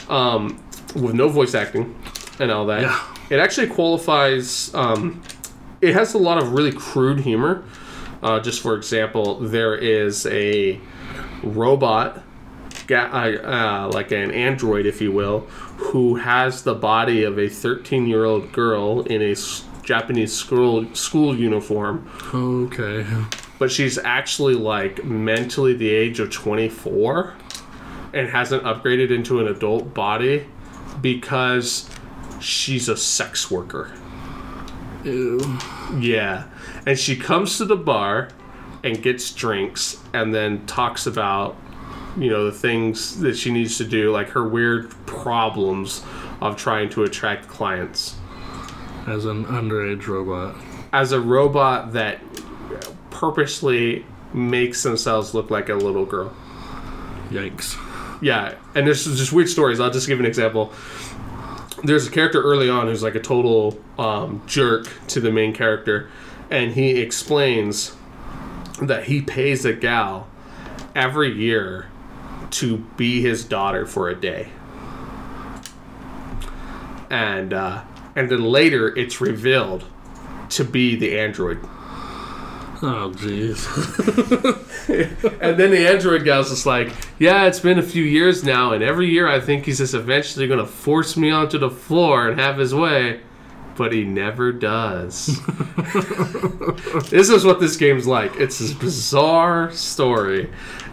[0.10, 0.64] um,
[0.96, 1.94] with no voice acting
[2.40, 3.04] and all that, Yeah.
[3.30, 4.74] it actually qualifies.
[4.74, 5.22] Um,
[5.82, 7.64] it has a lot of really crude humor.
[8.24, 10.80] Uh, just for example, there is a
[11.44, 12.22] robot,
[12.90, 15.48] uh, uh, like an android, if you will,
[15.80, 19.36] who has the body of a 13 year old girl in a
[19.84, 23.06] Japanese school school uniform, Okay.
[23.58, 27.34] but she's actually like mentally the age of 24
[28.14, 30.46] and hasn't upgraded into an adult body
[31.02, 31.90] because
[32.40, 33.92] she's a sex worker.
[35.04, 35.40] Ew.
[35.98, 36.46] Yeah.
[36.86, 38.30] And she comes to the bar
[38.84, 41.56] and gets drinks and then talks about,
[42.20, 46.04] you know, the things that she needs to do, like her weird problems
[46.42, 48.16] of trying to attract clients.
[49.08, 50.56] As an underage robot.
[50.92, 52.20] As a robot that
[53.10, 56.34] purposely makes themselves look like a little girl.
[57.30, 57.78] Yikes.
[58.22, 59.80] Yeah, and there's just weird stories.
[59.80, 60.74] I'll just give an example.
[61.84, 66.10] There's a character early on who's like a total um, jerk to the main character,
[66.50, 67.96] and he explains
[68.82, 70.28] that he pays a gal
[70.96, 71.88] every year
[72.52, 74.50] to be his daughter for a day.
[77.10, 77.84] And uh,
[78.16, 79.86] and then later it's revealed
[80.50, 81.60] to be the android.
[82.82, 83.66] Oh, jeez.
[85.42, 88.84] And then the android gal's just like, yeah, it's been a few years now, and
[88.84, 92.58] every year I think he's just eventually gonna force me onto the floor and have
[92.58, 93.22] his way.
[93.76, 95.28] But he never does.
[97.10, 98.36] this is what this game's like.
[98.36, 100.50] It's this bizarre story,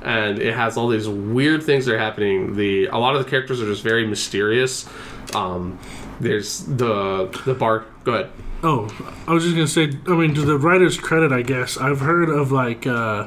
[0.07, 2.57] and it has all these weird things that are happening.
[2.57, 4.89] The a lot of the characters are just very mysterious.
[5.35, 5.79] Um,
[6.21, 7.85] there's the the bar.
[8.05, 8.31] Go ahead.
[8.63, 8.89] Oh,
[9.27, 9.99] I was just gonna say.
[10.07, 13.27] I mean, to the writer's credit, I guess I've heard of like uh,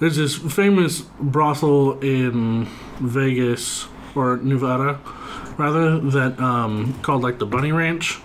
[0.00, 2.66] there's this famous brothel in
[3.00, 5.00] Vegas or Nevada,
[5.56, 8.20] rather that um, called like the Bunny Ranch,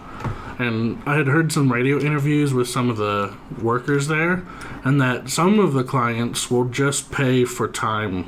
[0.59, 4.43] and I had heard some radio interviews with some of the workers there,
[4.83, 8.25] and that some of the clients will just pay for time,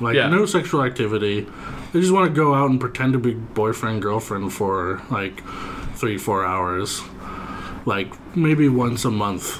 [0.00, 0.28] like Yeah.
[0.28, 1.46] no sexual activity.
[1.92, 5.42] They just want to go out and pretend to be boyfriend girlfriend for like
[5.96, 7.02] three four hours
[7.86, 9.58] like maybe once a month.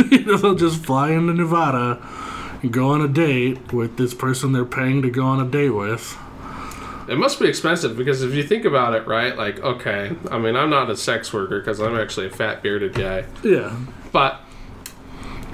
[0.12, 1.98] you know, they'll just fly into Nevada
[2.62, 5.70] and go on a date with this person they're paying to go on a date
[5.70, 6.18] with.
[7.12, 9.36] It must be expensive because if you think about it, right?
[9.36, 12.94] Like, okay, I mean, I'm not a sex worker because I'm actually a fat bearded
[12.94, 13.26] guy.
[13.44, 13.76] Yeah.
[14.12, 14.40] But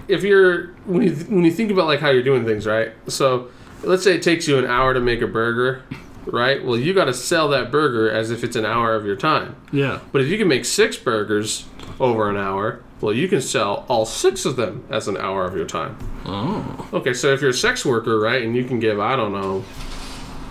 [0.07, 2.93] if you're when you when you think about like how you're doing things, right?
[3.09, 3.51] So
[3.83, 5.83] let's say it takes you an hour to make a burger,
[6.27, 6.65] right?
[6.65, 9.57] Well, you got to sell that burger as if it's an hour of your time.
[9.73, 9.99] Yeah.
[10.13, 11.67] But if you can make six burgers
[11.99, 15.57] over an hour, well, you can sell all six of them as an hour of
[15.57, 15.99] your time.
[16.25, 16.89] Oh.
[16.93, 19.65] Okay, so if you're a sex worker, right, and you can give, I don't know,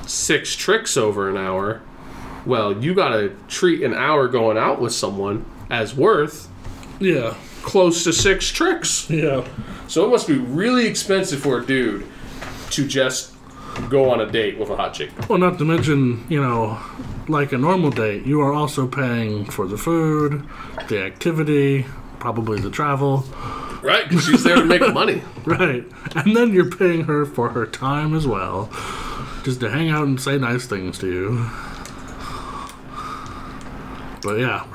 [0.08, 1.82] six tricks over an hour,
[2.46, 6.48] well, you gotta treat an hour going out with someone as worth
[7.00, 7.34] Yeah.
[7.64, 9.10] close to six tricks.
[9.10, 9.46] Yeah.
[9.88, 12.06] So it must be really expensive for a dude
[12.72, 13.34] to just
[13.90, 15.12] go on a date with a hot chick.
[15.30, 16.80] Well, not to mention, you know,
[17.28, 20.44] like a normal date, you are also paying for the food,
[20.88, 21.86] the activity,
[22.20, 23.26] probably the travel.
[23.84, 25.22] Right, because she's there to make money.
[25.46, 25.86] Right.
[26.16, 28.70] And then you're paying her for her time as well.
[29.48, 31.50] Just to hang out and say nice things to you.
[34.22, 34.66] But yeah.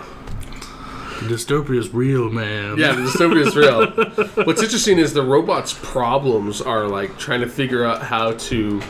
[1.29, 2.79] Dystopia is real, man.
[2.79, 4.45] Yeah, the dystopia is real.
[4.47, 8.81] What's interesting is the robot's problems are like trying to figure out how to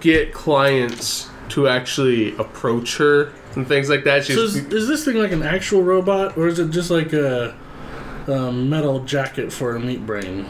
[0.00, 4.24] get clients to actually approach her and things like that.
[4.24, 7.12] She's So is, is this thing like an actual robot, or is it just like
[7.12, 7.54] a,
[8.26, 10.46] a metal jacket for a meat brain?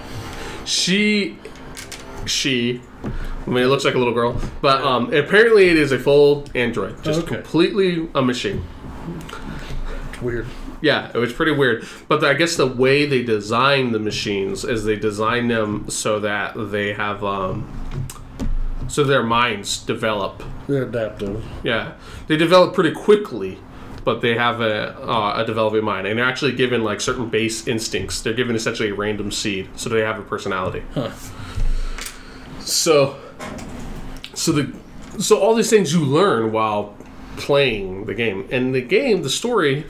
[0.65, 1.37] she
[2.25, 2.81] she
[3.47, 6.45] I mean it looks like a little girl, but um apparently it is a full
[6.55, 7.37] android, just Okay.
[7.37, 8.65] completely a machine.
[10.23, 10.47] Weird.
[10.81, 11.87] Yeah, it was pretty weird.
[12.09, 16.55] But I guess the way they design the machines is they design them so that
[16.71, 17.67] they have um
[18.89, 20.43] so their minds develop.
[20.69, 21.45] They're adaptive.
[21.65, 21.93] Yeah,
[22.29, 23.59] they develop pretty quickly,
[24.05, 27.67] but they have a uh, a developing mind, and they're actually given like certain base
[27.67, 28.21] instincts.
[28.23, 30.83] They're given essentially a random seed, so they have a personality.
[30.95, 31.11] Huh.
[32.61, 33.17] So,
[34.35, 34.73] so the
[35.19, 36.95] so all these things you learn while
[37.37, 39.87] playing the game, and the game, the story,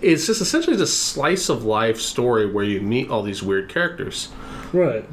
[0.00, 4.28] is just essentially this slice of life story where you meet all these weird characters.
[4.72, 5.04] Right.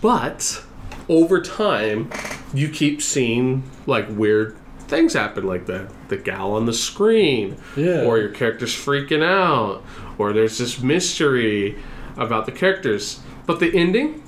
[0.00, 0.62] But
[1.08, 2.10] over time,
[2.54, 4.56] you keep seeing like weird
[4.88, 8.04] things happen, like the the gal on the screen, Yeah.
[8.04, 9.84] or your character's freaking out,
[10.16, 11.76] or there's this mystery
[12.16, 13.20] about the characters.
[13.46, 14.22] But the ending,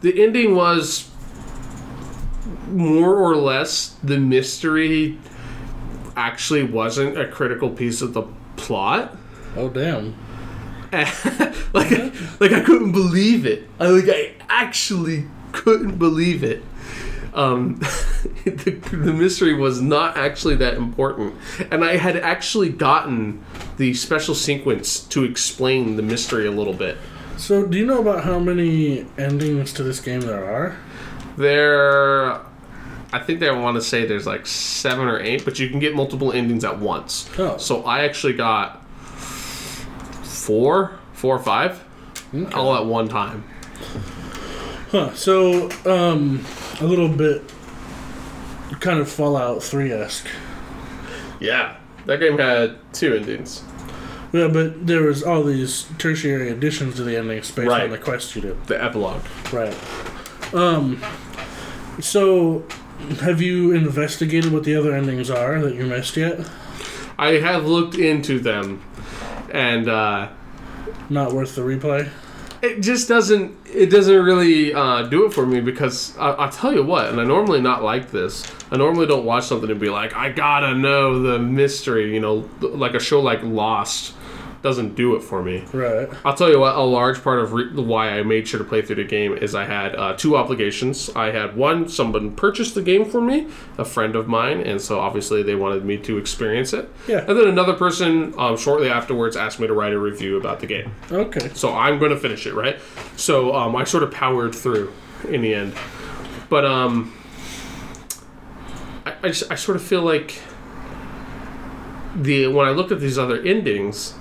[0.00, 1.10] the ending was
[2.74, 5.18] more or less the mystery
[6.16, 8.22] actually wasn't a critical piece of the
[8.56, 9.16] plot
[9.56, 10.16] Oh damn.
[10.92, 11.90] like,
[12.40, 13.68] like I couldn't believe it.
[13.80, 16.62] I like I actually couldn't believe it.
[17.34, 17.74] Um,
[18.44, 21.34] the, the mystery was not actually that important,
[21.72, 23.44] and I had actually gotten
[23.76, 26.96] the special sequence to explain the mystery a little bit.
[27.36, 30.76] So do you know about how many endings to this game there are?
[31.36, 32.40] There,
[33.14, 35.94] I think they want to say there's like seven or eight, but you can get
[35.94, 37.28] multiple endings at once.
[37.38, 37.56] Oh.
[37.58, 38.84] So I actually got
[40.24, 41.82] four, four or five,
[42.34, 42.52] Okay.
[42.54, 43.44] all at one time.
[44.90, 45.14] Huh.
[45.14, 46.44] So um,
[46.80, 47.42] a little bit
[48.80, 50.26] kind of Fallout Three esque.
[51.40, 53.62] Yeah, that game had two endings.
[54.32, 57.84] Yeah, but there was all these tertiary additions to the endings based Right.
[57.84, 58.66] on the quest you did.
[58.66, 59.22] The epilogue.
[59.52, 59.74] Right.
[60.52, 61.00] Um.
[62.00, 62.64] So,
[63.20, 66.48] have you investigated what the other endings are that you missed yet?
[67.18, 68.82] I have looked into them,
[69.52, 70.28] and uh,
[71.08, 72.08] Not worth the replay.
[72.62, 73.56] it just doesn't.
[73.66, 77.08] It doesn't really uh, do it for me because I, I'll tell you what.
[77.10, 78.50] And I normally not like this.
[78.70, 82.12] I normally don't watch something and be like, I gotta know the mystery.
[82.14, 84.14] You know, like a show like Lost
[84.64, 85.62] doesn't do it for me.
[85.74, 86.08] Right.
[86.24, 88.80] I'll tell you what, a large part of re- why I made sure to play
[88.80, 91.10] through the game is I had uh, two obligations.
[91.14, 93.46] I had one, someone purchased the game for me,
[93.76, 96.90] a friend of mine, and so obviously they wanted me to experience it.
[97.06, 97.26] Yeah.
[97.28, 100.66] And then another person um, shortly afterwards asked me to write a review about the
[100.66, 100.94] game.
[101.12, 101.50] Okay.
[101.52, 102.80] So I'm going to finish it, right?
[103.16, 104.94] So um, I sort of powered through
[105.28, 105.74] in the end.
[106.48, 107.12] But um,
[109.04, 110.40] I, I, just, I sort of feel like
[112.16, 114.14] the when I looked at these other endings,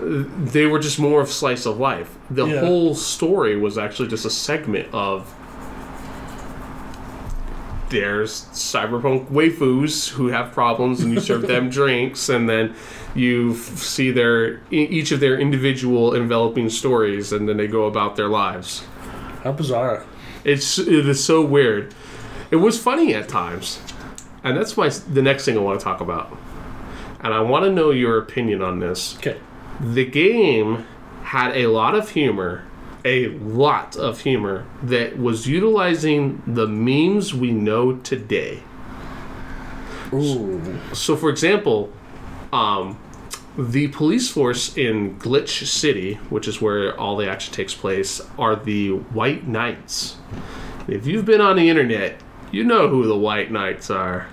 [0.00, 2.16] they were just more of slice of life.
[2.30, 2.60] The Yeah.
[2.60, 5.32] whole story was actually just a segment of
[7.90, 12.72] there's cyberpunk waifus who have problems and you serve them drinks and then
[13.16, 18.28] you see their each of their individual enveloping stories and then they go about their
[18.28, 18.84] lives
[19.42, 20.04] How bizarre.
[20.44, 21.92] it's it is so weird
[22.52, 23.80] it was funny at times
[24.44, 26.36] and that's my the next thing i want to talk about
[27.22, 29.36] and i want to know your opinion on this Okay.
[29.80, 30.86] The game
[31.22, 32.64] had a lot of humor
[33.04, 38.62] a lot of humor that was utilizing the memes we know today.
[40.12, 40.78] Ooh.
[40.92, 41.92] so for example
[42.52, 42.98] um,
[43.56, 48.56] the police force in glitch city which is where all the action takes place are
[48.56, 50.16] the white knights.
[50.88, 54.26] If you've been on the internet you know who the white knights are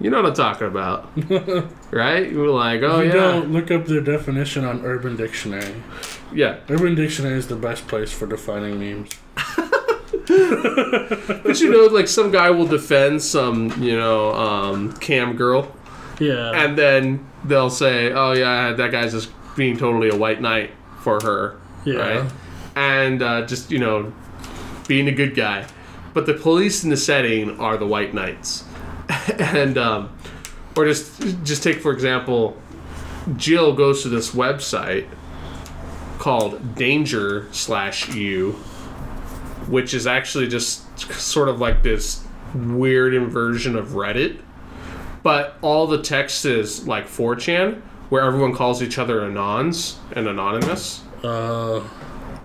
[0.00, 1.10] you know what i'm talking about
[1.92, 5.74] right you're like oh you yeah don't look up their definition on Urban Dictionary.
[6.32, 9.10] yeah Urban Dictionary is the best place for defining memes.
[10.26, 15.74] but you know like some guy will defend some you know um, cam girl
[16.20, 16.52] Yeah.
[16.52, 21.18] and then they'll say, "Oh yeah, that guy's just being totally a white knight for
[21.22, 21.96] her, Yeah.
[21.96, 22.32] right?"
[22.76, 24.12] And uh, just you know,
[24.86, 25.66] being a good guy.
[26.14, 28.64] But the police in the setting are the white knights,
[29.38, 30.16] and um,
[30.76, 32.56] or just just take for example,
[33.36, 35.08] Jill goes to this website
[36.18, 38.52] called Danger slash You,
[39.68, 44.40] which is actually just sort of like this weird inversion of Reddit
[45.22, 51.02] but all the text is like 4chan, where everyone calls each other anons and anonymous.
[51.22, 51.80] uh,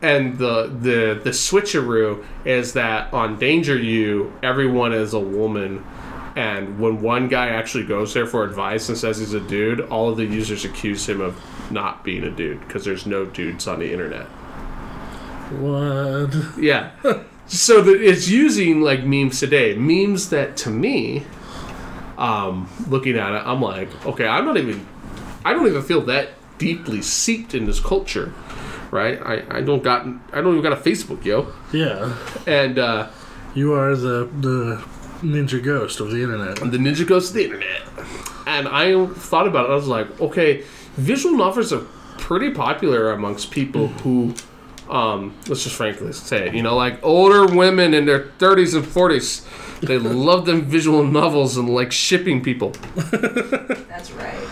[0.02, 5.84] And the the the switcheroo is that on Danger You, everyone is a woman,
[6.38, 10.10] And when one guy actually goes there for advice and says he's a dude, all
[10.10, 11.36] of the users accuse him of
[11.72, 14.28] not being a dude because there's no dudes on the internet.
[15.58, 16.60] What?
[16.60, 16.92] Yeah.
[17.48, 19.76] so that it's using like memes today.
[19.76, 21.24] Memes that to me,
[22.20, 24.86] um, looking at it, I'm like, okay, I'm not even,
[25.44, 28.32] I don't even feel that deeply seeped in this culture,
[28.92, 29.20] right?
[29.26, 31.52] I, I don't got, I don't even got a Facebook, yo.
[31.74, 32.16] Yeah.
[32.46, 33.10] And uh,
[33.56, 34.84] You are the the
[35.22, 36.56] ninja ghost of the internet.
[36.58, 37.82] the ninja Ghost of the internet.
[38.46, 39.72] And I thought about it.
[39.72, 40.64] I was like, okay,
[40.96, 41.86] visual novels are
[42.18, 44.34] pretty popular amongst people who,
[44.90, 48.86] um, let's just frankly say it, you know, like older women in their 30s and
[48.86, 49.46] 40s.
[49.82, 52.72] They love them visual novels and like shipping people.
[52.96, 54.48] That's right.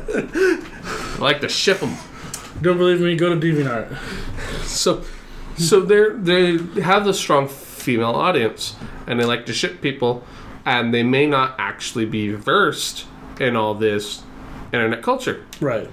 [0.00, 1.96] I like to ship them.
[2.60, 3.14] Don't believe me?
[3.16, 3.96] Go to DeviantArt.
[4.64, 5.04] So,
[5.56, 6.10] so they
[6.56, 7.48] they have this strong
[7.88, 10.22] female audience, and they like to ship people,
[10.66, 13.06] and they may not actually be versed
[13.40, 14.22] in all this
[14.74, 15.46] internet culture.
[15.58, 15.88] Right.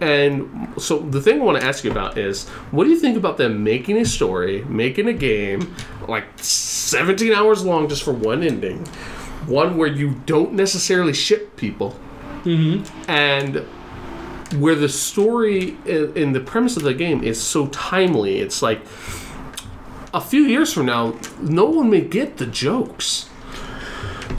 [0.00, 3.16] And so the thing I want to ask you about is, what do you think
[3.16, 5.74] about them making a story, making a game,
[6.06, 8.86] like 17 hours long just for one ending,
[9.46, 11.98] one where you don't necessarily ship people,
[12.44, 13.10] mm-hmm.
[13.10, 13.66] and
[14.62, 18.38] where the story in, in the premise of the game is so timely.
[18.38, 18.86] It's like
[20.12, 23.28] a few years from now, no one may get the jokes.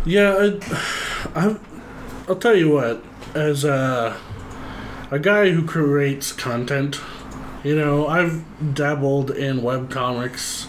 [0.06, 1.58] Yeah, I, I,
[2.28, 3.04] I'll tell you what.
[3.34, 4.18] As a
[5.10, 7.00] a guy who creates content,
[7.64, 10.68] you know, I've dabbled in web comics.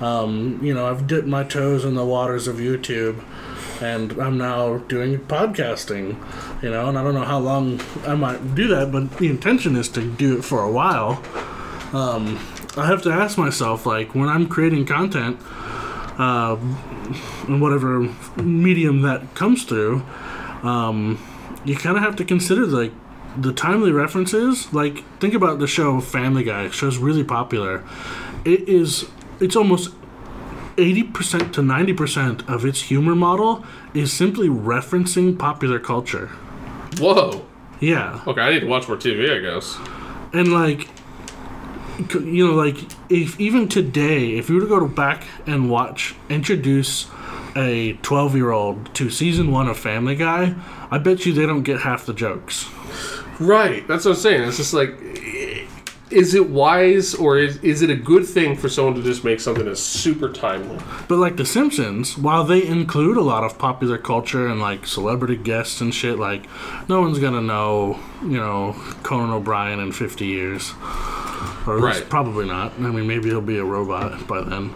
[0.00, 3.22] Um, you know, I've dipped my toes in the waters of YouTube,
[3.82, 6.16] and I'm now doing podcasting.
[6.62, 9.76] You know, and I don't know how long I might do that, but the intention
[9.76, 11.22] is to do it for a while.
[11.92, 12.38] Um,
[12.76, 15.40] I have to ask myself, like, when I'm creating content,
[16.18, 16.56] uh,
[17.46, 18.00] in whatever
[18.36, 20.02] medium that comes through,
[20.62, 21.18] um,
[21.64, 22.92] you kind of have to consider like
[23.36, 24.72] the timely references.
[24.72, 26.66] Like think about the show Family Guy.
[26.66, 27.84] The show's really popular.
[28.44, 29.06] It is.
[29.40, 29.94] It's almost.
[30.76, 36.28] 80% to 90% of its humor model is simply referencing popular culture.
[36.98, 37.44] Whoa.
[37.80, 38.22] Yeah.
[38.28, 39.76] Okay, I need to watch more TV, I guess.
[40.32, 40.88] And like,
[41.98, 42.76] you know, like
[43.10, 47.10] if even today, if you were to go back and watch, introduce
[47.56, 50.54] a twelve-year-old to season one of Family Guy,
[50.90, 52.68] I bet you they don't get half the jokes.
[53.40, 53.86] Right.
[53.86, 54.48] That's what I'm saying.
[54.48, 54.90] It's just like,
[56.10, 59.40] is it wise or is, is it a good thing for someone to just make
[59.40, 60.78] something that's super timely?
[61.08, 65.36] But like The Simpsons, while they include a lot of popular culture and like celebrity
[65.36, 66.46] guests and shit, like
[66.88, 70.72] no one's gonna know, you know, Conan O'Brien in fifty years,
[71.66, 72.08] or at least Right.
[72.10, 72.72] probably not.
[72.78, 74.74] I mean, maybe he'll be a robot by then.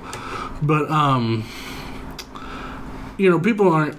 [0.62, 1.44] But um,
[3.18, 3.96] you know, people aren't.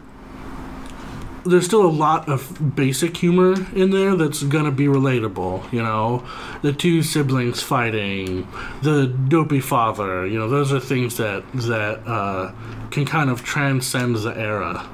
[1.45, 5.71] There's still a lot of basic humor in there that's gonna be relatable.
[5.73, 6.25] You know,
[6.61, 8.47] the two siblings fighting,
[8.81, 10.25] the dopey father.
[10.25, 12.53] You know, those are things that that uh,
[12.91, 14.87] can kind of transcend the era.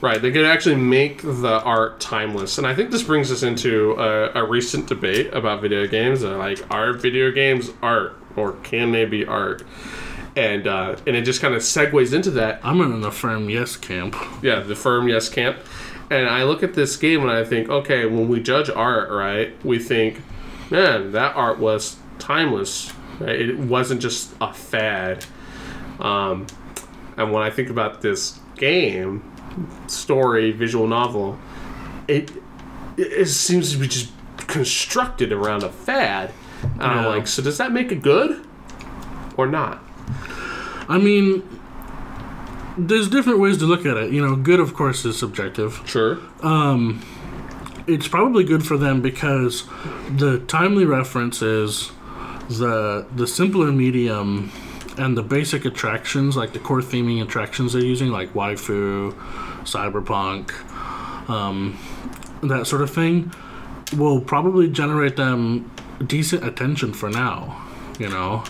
[0.00, 0.20] Right.
[0.20, 2.56] They could actually make the art timeless.
[2.56, 6.22] And I think this brings us into a, a recent debate about video games.
[6.22, 9.62] And like, are video games art or can they be art?
[10.36, 12.60] And uh, and it just kind of segues into that.
[12.62, 14.14] I'm in the firm yes camp.
[14.42, 15.58] Yeah, the firm yes camp.
[16.10, 19.52] And I look at this game and I think, okay, when we judge art, right,
[19.64, 20.20] we think,
[20.70, 22.92] man, that art was timeless.
[23.20, 23.40] Right?
[23.40, 25.24] It wasn't just a fad.
[26.00, 26.46] Um,
[27.16, 29.22] and when I think about this game,
[29.86, 31.38] story, visual novel,
[32.08, 32.30] it
[32.96, 36.32] it seems to be just constructed around a fad.
[36.62, 38.46] And I'm like, so does that make it good
[39.36, 39.82] or not?
[40.88, 41.42] I mean,
[42.76, 44.10] there's different ways to look at it.
[44.12, 45.80] You know, good, of course, is subjective.
[45.86, 46.18] Sure.
[46.42, 47.02] Um,
[47.86, 49.64] It's probably good for them because
[50.16, 51.90] the timely references,
[52.48, 54.52] the the simpler medium,
[54.96, 59.12] and the basic attractions, like the core theming attractions they're using, like waifu,
[59.64, 60.52] cyberpunk,
[61.28, 61.78] um,
[62.42, 63.32] that sort of thing,
[63.96, 65.70] will probably generate them
[66.06, 67.56] decent attention for now.
[67.98, 68.44] You know,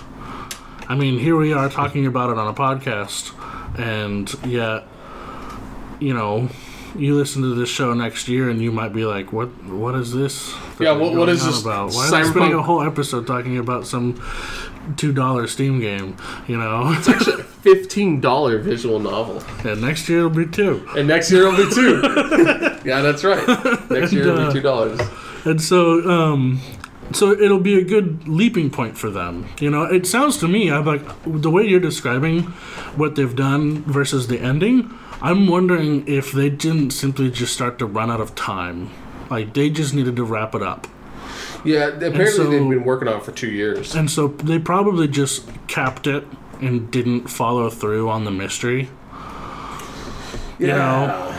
[0.91, 3.33] I mean, here we are talking about it on a podcast,
[3.79, 4.83] and yet,
[6.01, 6.49] you know,
[6.99, 9.51] you listen to this show next year, and you might be like, "What?
[9.67, 10.53] What is this?
[10.81, 11.93] Yeah, what- what is this about?
[11.93, 14.21] Why are they spending a whole episode talking about some
[14.97, 16.17] two dollar Steam game?
[16.49, 19.41] You know, it's Actually, a fifteen dollar visual novel.
[19.65, 20.85] and next year it'll be two.
[20.97, 22.01] And next year it'll be two.
[22.85, 23.47] yeah, that's right.
[23.91, 24.99] Next year it'll uh, be two dollars.
[25.45, 26.61] And so, um,
[27.13, 29.47] so it'll be a good leaping point for them.
[29.61, 32.43] You know, it sounds to me I'm like the way you're describing
[32.97, 34.91] what they've done versus the ending.
[35.23, 38.91] I'm wondering if they didn't simply just start to run out of time.
[39.29, 40.87] Like they just needed to wrap it up.
[41.65, 43.95] Yeah, apparently so- they've been working on it for two years.
[43.95, 46.25] And so they probably just capped it
[46.61, 48.89] and didn't follow through on the mystery.
[50.59, 51.35] You know,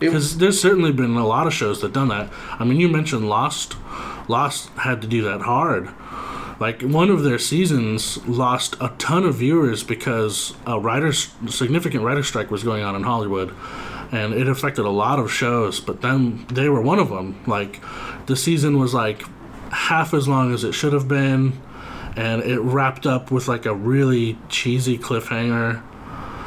[0.00, 2.30] because there's certainly been a lot of shows that done that.
[2.58, 3.76] I mean, you mentioned Lost.
[4.28, 5.90] Lost had to do that hard.
[6.60, 12.22] Like one of their seasons lost a ton of viewers because a writers significant writer
[12.22, 13.54] strike was going on in Hollywood,
[14.12, 15.80] and it affected a lot of shows.
[15.80, 17.42] But then they were one of them.
[17.46, 17.80] Like
[18.26, 19.24] the season was like
[19.70, 21.60] half as long as it should have been,
[22.16, 25.82] and it wrapped up with like a really cheesy cliffhanger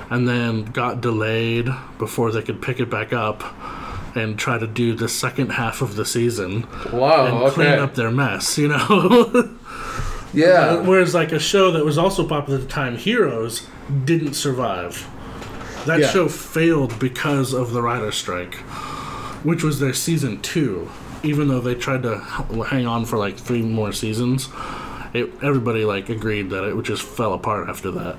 [0.10, 1.68] and then got delayed
[1.98, 3.44] before they could pick it back up
[4.18, 8.12] and try to do the second half of the season wow, and clean up their
[8.12, 9.56] mess, you know?
[10.34, 10.76] yeah.
[10.82, 13.68] Whereas, like, a show that was also popular at the time, Heroes,
[14.06, 15.08] didn't survive.
[15.86, 16.10] That Yeah.
[16.10, 18.56] show failed because of the writer's strike,
[19.44, 20.90] which was their season two.
[21.24, 22.18] Even though they tried to
[22.70, 24.50] hang on for like three more seasons,
[25.14, 28.18] it, everybody like agreed that it just fell apart after that,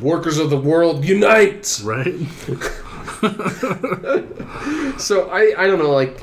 [0.00, 1.80] Workers of the world unite!
[1.84, 2.14] right?
[4.98, 6.20] So I, I don't know, like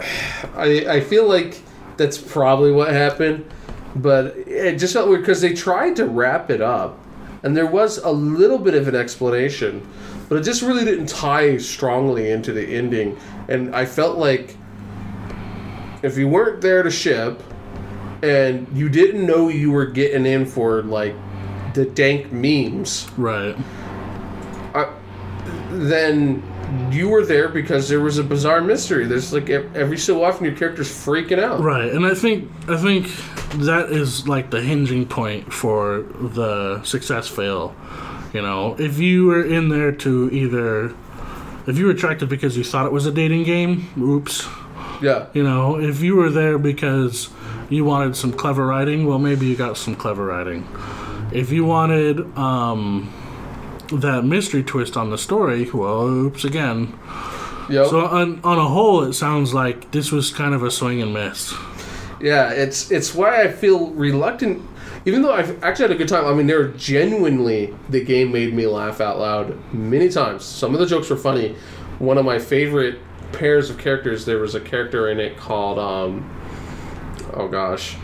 [0.56, 1.60] I I feel like
[1.96, 3.44] that's probably what happened,
[3.96, 6.98] but it just felt weird because they tried to wrap it up,
[7.42, 9.86] and there was a little bit of an explanation,
[10.28, 13.16] but it just really didn't tie strongly into the ending,
[13.48, 14.56] and I felt like
[16.02, 17.42] if you weren't there to ship,
[18.22, 21.14] and you didn't know you were getting in for like
[21.74, 23.56] the dank memes, Right.
[25.80, 26.42] Then
[26.92, 29.06] you were there because there was a bizarre mystery.
[29.06, 31.60] There's like every so often your character's freaking out.
[31.60, 33.08] Right, and I think I think
[33.64, 37.74] that is like the hinging point for the success fail.
[38.32, 40.94] You know, if you were in there to either
[41.66, 44.46] if you were attracted because you thought it was a dating game, oops.
[45.02, 47.30] Yeah, You know, if you were there because
[47.70, 50.68] you wanted some clever writing, well maybe you got some clever writing.
[51.32, 53.10] If you wanted um
[53.90, 56.98] that mystery twist on the story, well, oops again.
[57.68, 57.86] yep.
[57.88, 61.12] So on on a whole, it sounds like this was kind of a swing and
[61.12, 61.54] miss.
[62.20, 62.50] yeah.
[62.50, 64.62] It's it's why I feel reluctant.
[65.06, 66.26] Even though I've actually had a good time.
[66.26, 70.44] I mean, there genuinely the game made me laugh out loud many times.
[70.44, 71.56] Some of the jokes were funny.
[71.98, 72.98] One of my favorite
[73.32, 74.26] pairs of characters.
[74.26, 76.28] There was a character in it called um,
[77.32, 77.96] oh gosh.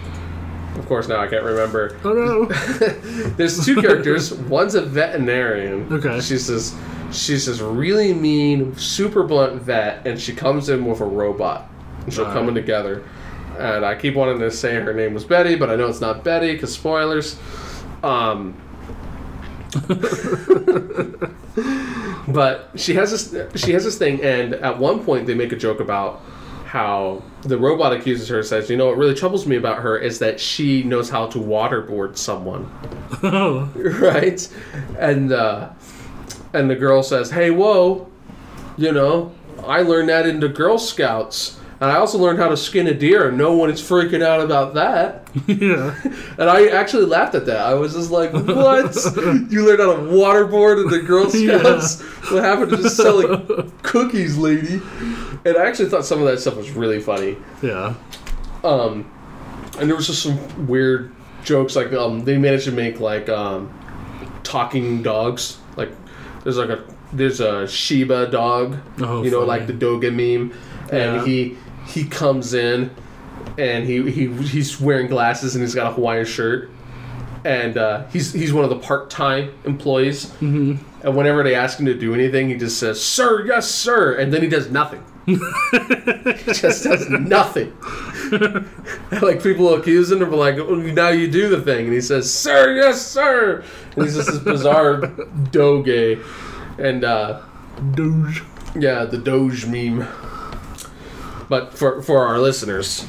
[0.76, 1.98] Of course, now I can't remember.
[2.04, 2.44] Oh no.
[3.36, 4.32] There's two characters.
[4.32, 5.92] One's a veterinarian.
[5.92, 6.20] Okay.
[6.20, 6.76] She's this
[7.12, 11.70] she's this really mean, super blunt vet, and she comes in with a robot.
[12.04, 13.04] And she'll come in together.
[13.58, 16.22] And I keep wanting to say her name was Betty, but I know it's not
[16.22, 17.38] Betty because spoilers.
[18.02, 18.54] Um,
[22.28, 25.56] but she has this she has this thing, and at one point they make a
[25.56, 26.22] joke about
[26.66, 30.18] how the robot accuses her says, you know, what really troubles me about her is
[30.18, 32.68] that she knows how to waterboard someone
[33.22, 34.46] Oh, right?
[34.98, 35.70] And uh,
[36.52, 38.10] and the girl says, "Hey, whoa,
[38.76, 39.32] you know,
[39.64, 43.28] I learned that into Girl Scouts, and I also learned how to skin a deer,
[43.28, 45.94] and no one is freaking out about that." yeah.
[46.38, 47.60] And I actually laughed at that.
[47.60, 48.94] I was just like, "What?
[49.50, 52.02] you learned how to waterboard in the Girl Scouts?
[52.30, 54.82] What happened to just selling cookies, lady?"
[55.44, 57.36] And I actually thought some of that stuff was really funny.
[57.62, 57.94] Yeah.
[58.64, 59.10] Um,
[59.78, 61.12] and there was just some weird
[61.44, 63.72] jokes like um, they managed to make like um,
[64.42, 65.58] talking dogs.
[65.76, 65.90] Like
[66.44, 69.48] there's like a there's a Shiba dog, Oh, you know, funny.
[69.60, 70.52] like the Doga meme,
[70.90, 71.24] and Yeah.
[71.24, 71.56] he
[71.86, 72.90] he comes in
[73.58, 76.70] and he, he he's wearing glasses and he's got a Hawaiian shirt.
[77.44, 80.26] And uh, he's he's one of the part time employees.
[80.40, 80.76] Mm-hmm.
[81.02, 84.32] And whenever they ask him to do anything, he just says, "Sir, yes, sir," and
[84.32, 85.04] then he does nothing.
[85.26, 85.36] he
[86.52, 87.76] just does nothing.
[89.22, 92.32] like people accuse him of like, oh, now you do the thing, and he says,
[92.32, 93.62] "Sir, yes, sir,"
[93.94, 95.06] and he's just this bizarre
[95.50, 96.18] doge,
[96.78, 97.42] and uh,
[97.92, 98.42] Doge.
[98.74, 100.08] yeah, the Doge meme.
[101.48, 103.06] But for for our listeners,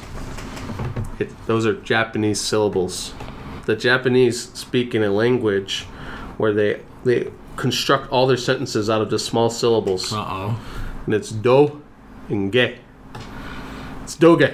[1.18, 3.14] it, those are Japanese syllables.
[3.66, 5.84] The Japanese speak in a language
[6.36, 10.60] where they they construct all their sentences out of just small syllables, Uh oh.
[11.04, 11.82] and it's do
[12.30, 12.76] and ge.
[14.04, 14.52] It's doge.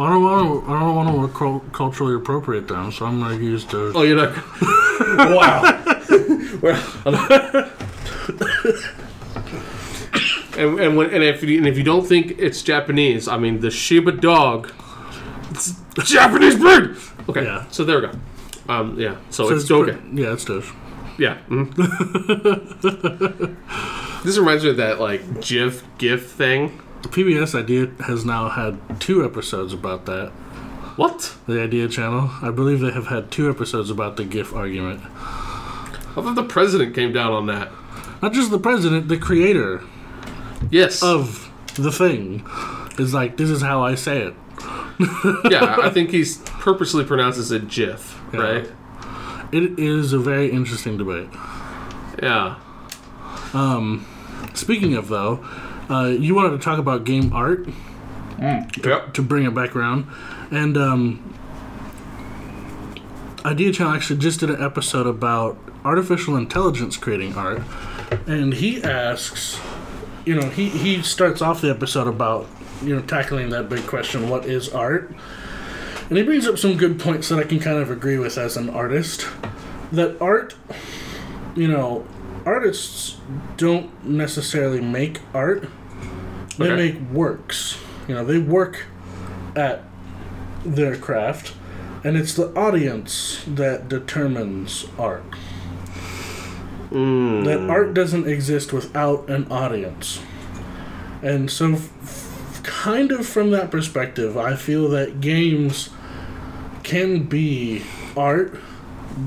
[0.00, 0.70] I don't want to.
[0.72, 3.94] I don't want to work culturally appropriate then, so I'm gonna use Doge.
[3.96, 4.32] Oh, you're not.
[5.36, 5.84] wow.
[6.60, 6.82] Well,
[10.56, 13.60] and and, when, and if you, and if you don't think it's Japanese, I mean
[13.60, 14.72] the Shiba dog.
[15.50, 15.74] It's
[16.04, 16.96] Japanese breed.
[17.28, 17.66] Okay, Yeah.
[17.70, 18.12] so there we go.
[18.68, 19.96] Um, yeah, so, So it's doge.
[19.96, 20.72] pre- yeah, it's Doge.
[21.18, 21.38] Yeah.
[21.48, 21.74] mhm.
[24.24, 26.80] this reminds me of that like GIF GIF thing.
[27.02, 30.30] PBS Idea has now had two episodes about that.
[30.96, 31.36] What?
[31.46, 32.30] The Idea channel.
[32.42, 35.00] I believe they have had two episodes about the GIF argument.
[35.04, 37.70] I thought the president came down on that.
[38.20, 39.82] Not just the president, the creator
[40.70, 41.02] Yes.
[41.04, 42.44] of the thing
[42.98, 44.34] is like, this is how I say it.
[45.50, 48.40] yeah, I think he's purposely pronounces it GIF, Yeah.
[48.40, 48.68] right?
[49.52, 51.28] It is a very interesting debate.
[52.22, 52.56] Yeah.
[53.54, 54.06] Um,
[54.54, 55.44] Speaking of though,
[55.88, 57.66] uh, you wanted to talk about game art
[58.40, 59.14] Yep.
[59.14, 60.06] to bring it back around,
[60.50, 61.34] and um,
[63.44, 67.62] Idea Channel actually just did an episode about artificial intelligence creating art,
[68.26, 69.58] and he asks,
[70.24, 72.46] you know, he he starts off the episode about
[72.82, 75.12] you know tackling that big question, what is art?
[76.08, 78.56] And he brings up some good points that I can kind of agree with as
[78.56, 79.26] an artist.
[79.92, 80.54] That art,
[81.54, 82.06] you know,
[82.46, 83.16] artists
[83.56, 85.68] don't necessarily make art;
[86.56, 86.76] they Okay.
[86.92, 87.76] make works.
[88.06, 88.84] You know, they work
[89.54, 89.84] at
[90.64, 91.52] their craft,
[92.02, 95.24] and it's the audience that determines art.
[96.90, 97.44] Mm.
[97.44, 100.20] That art doesn't exist without an audience.
[101.22, 105.90] And so, f- f- kind of from that perspective, I feel that games
[106.88, 107.82] can be
[108.16, 108.58] art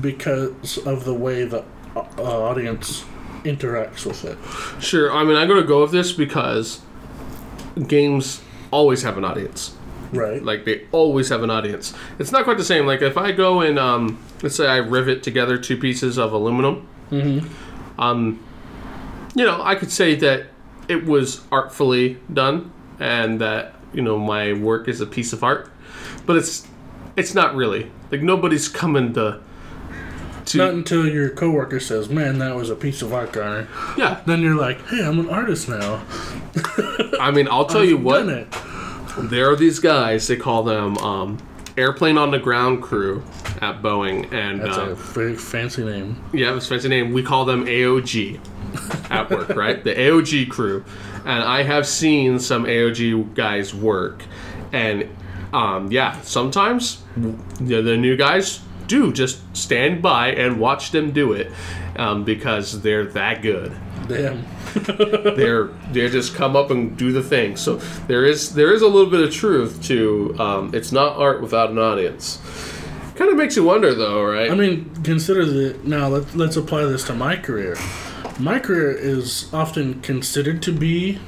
[0.00, 3.04] because of the way the uh, audience
[3.44, 4.82] interacts with it.
[4.82, 5.12] Sure.
[5.12, 6.80] I mean, I'm gonna go with this because
[7.86, 8.42] games
[8.72, 9.76] always have an audience.
[10.12, 10.42] Right.
[10.42, 11.94] Like they always have an audience.
[12.18, 12.84] It's not quite the same.
[12.84, 16.88] Like if I go and um, let's say I rivet together two pieces of aluminum,
[17.10, 18.00] mm-hmm.
[18.00, 18.44] um,
[19.36, 20.46] you know, I could say that
[20.88, 25.70] it was artfully done and that you know my work is a piece of art,
[26.26, 26.66] but it's
[27.16, 27.90] it's not really.
[28.10, 29.40] Like nobody's coming to
[30.46, 34.20] to Not until your coworker says, "Man, that was a piece of art, Garner." yeah.
[34.26, 36.02] Then you're like, "Hey, I'm an artist now."
[37.20, 38.26] I mean, I'll tell you I've what.
[38.26, 39.30] done it.
[39.30, 40.26] There are these guys.
[40.26, 41.38] They call them um,
[41.76, 43.22] airplane on the ground crew
[43.60, 46.22] at Boeing, and That's uh, a very fancy name.
[46.32, 47.12] Yeah, it's a fancy name.
[47.12, 48.40] We call them AOG
[49.10, 49.82] at work, right?
[49.84, 50.84] The AOG crew.
[51.24, 54.24] And I have seen some AOG guys work.
[54.72, 55.08] And
[55.52, 61.32] um, yeah, sometimes the, the new guys do just stand by and watch them do
[61.32, 61.52] it
[61.96, 63.76] um, because they're that good.
[64.08, 64.44] Damn.
[65.36, 67.56] They're they just come up and do the thing.
[67.56, 67.76] So
[68.08, 71.70] there is there is a little bit of truth to um, it's not art without
[71.70, 72.40] an audience.
[73.14, 74.50] Kind of makes you wonder, though, right?
[74.50, 76.08] I mean, consider that now.
[76.08, 77.76] Let, let's apply this to my career.
[78.38, 81.18] My career is often considered to be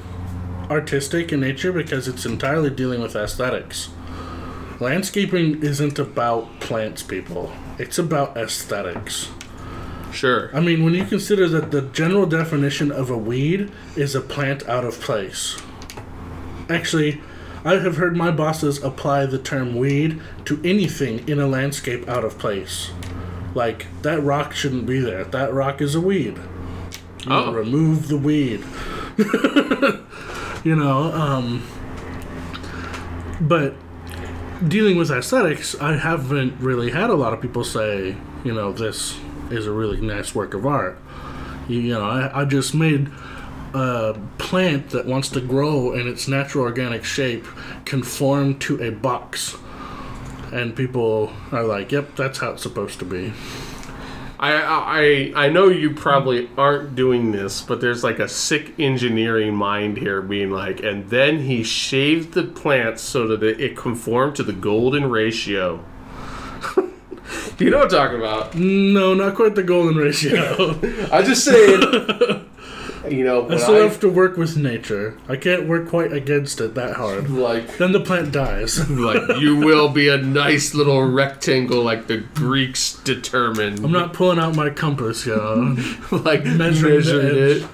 [0.69, 3.89] artistic in nature because it's entirely dealing with aesthetics.
[4.79, 7.51] Landscaping isn't about plants, people.
[7.79, 9.29] It's about aesthetics.
[10.11, 10.49] sure.
[10.55, 14.67] I mean, when you consider that the general definition of a weed is a plant
[14.67, 15.57] out of place.
[16.69, 17.21] Actually,
[17.63, 22.23] I have heard my bosses apply the term weed to anything in a landscape out
[22.25, 22.91] of place.
[23.53, 25.23] Like, that rock shouldn't be there.
[25.23, 26.37] That rock is a weed.
[27.25, 27.53] You Oh.
[27.53, 28.63] Remove the weed.
[30.65, 31.63] you know, um,
[33.41, 33.73] but
[34.67, 39.17] dealing with aesthetics, I haven't really had a lot of people say, you know, this
[39.49, 40.97] is a really nice work of art.
[41.67, 43.09] You, know, I, I just made
[43.73, 47.45] a plant that wants to grow in its natural organic shape
[47.85, 49.55] conform to a box.
[50.51, 53.33] And people are like, yep, that's how it's supposed to be.
[54.53, 59.55] I, I I know you probably aren't doing this, but there's like a sick engineering
[59.55, 64.43] mind here, being like, and then he shaved the plants so that it, conformed to
[64.43, 65.83] the golden ratio.
[67.57, 68.55] you know what I'm talking about?
[68.55, 70.71] No, not quite the golden ratio.
[71.11, 72.49] I'm just saying.
[73.11, 75.17] You know, I still I, have to work with nature.
[75.27, 77.29] I can't work quite against it that hard.
[77.29, 78.89] like Then the plant dies.
[78.89, 83.83] like you will be a nice little rectangle like the Greeks determined.
[83.83, 85.75] I'm not pulling out my compass, yo.
[86.11, 87.67] like Measuring the it,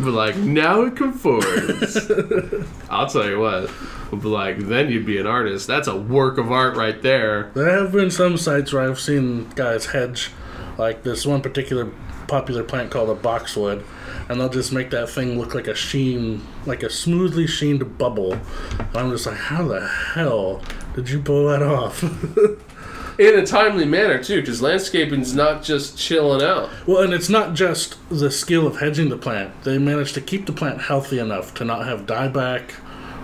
[0.00, 2.10] but like now it conforms.
[2.90, 3.70] I'll tell you what,
[4.10, 5.66] but like then you'd be an artist.
[5.66, 7.50] That's a work of art right there.
[7.54, 10.30] There have been some sites where I've seen guys hedge,
[10.78, 11.92] like this one particular
[12.28, 13.84] popular plant called a boxwood,
[14.28, 18.34] and they'll just make that thing look like a sheen, like a smoothly sheened bubble.
[18.78, 20.62] And I'm just like, how the hell
[20.94, 22.02] did you pull that off?
[23.18, 26.68] In a timely manner too, because landscaping's not just chilling out.
[26.86, 29.62] well, and it's not just the skill of hedging the plant.
[29.62, 32.72] They managed to keep the plant healthy enough to not have dieback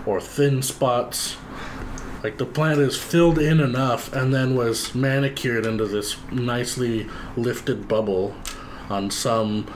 [0.06, 1.36] or thin spots.
[2.22, 7.88] Like the plant is filled in enough and then was manicured into this nicely lifted
[7.88, 8.34] bubble
[8.92, 9.66] on some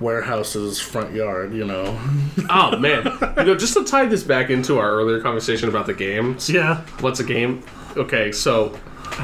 [0.00, 1.98] warehouse's front yard, you know.
[2.50, 3.04] Oh man,
[3.38, 6.50] you know, just to tie this back into our earlier conversation about the games.
[6.50, 6.82] yeah.
[7.00, 7.62] What's a game?
[7.96, 8.78] Okay, so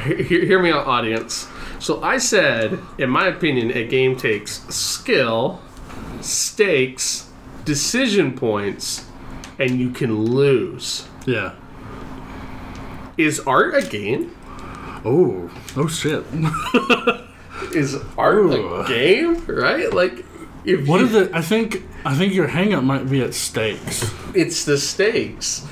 [0.05, 1.49] he- he- hear me out, audience.
[1.81, 5.61] So I said, in my opinion, a game takes skill,
[6.21, 7.29] stakes,
[7.65, 9.05] decision points,
[9.59, 11.07] and you can lose.
[11.27, 11.55] Yeah.
[13.19, 14.35] Is art a game?
[15.05, 15.51] Oh.
[15.77, 16.25] Oh shit.
[17.75, 18.75] Is art Ooh.
[18.81, 19.45] a game?
[19.47, 19.93] Right?
[19.93, 20.25] Like,
[20.65, 23.35] if What you, are the I think I think your hang up might be at
[23.35, 24.11] stakes.
[24.35, 25.67] it's the stakes.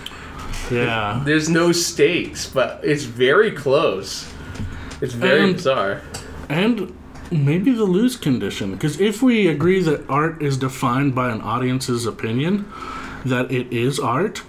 [0.70, 1.22] Yeah.
[1.24, 4.30] There's no stakes, but it's very close.
[5.01, 6.03] It's very And- bizarre.
[6.49, 6.93] And
[7.30, 8.72] maybe the lose condition.
[8.72, 12.66] Because if we agree that art is defined by an audience's opinion,
[13.24, 14.43] that it is art,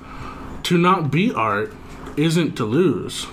[0.63, 1.73] to not be art
[2.17, 3.27] isn't to lose.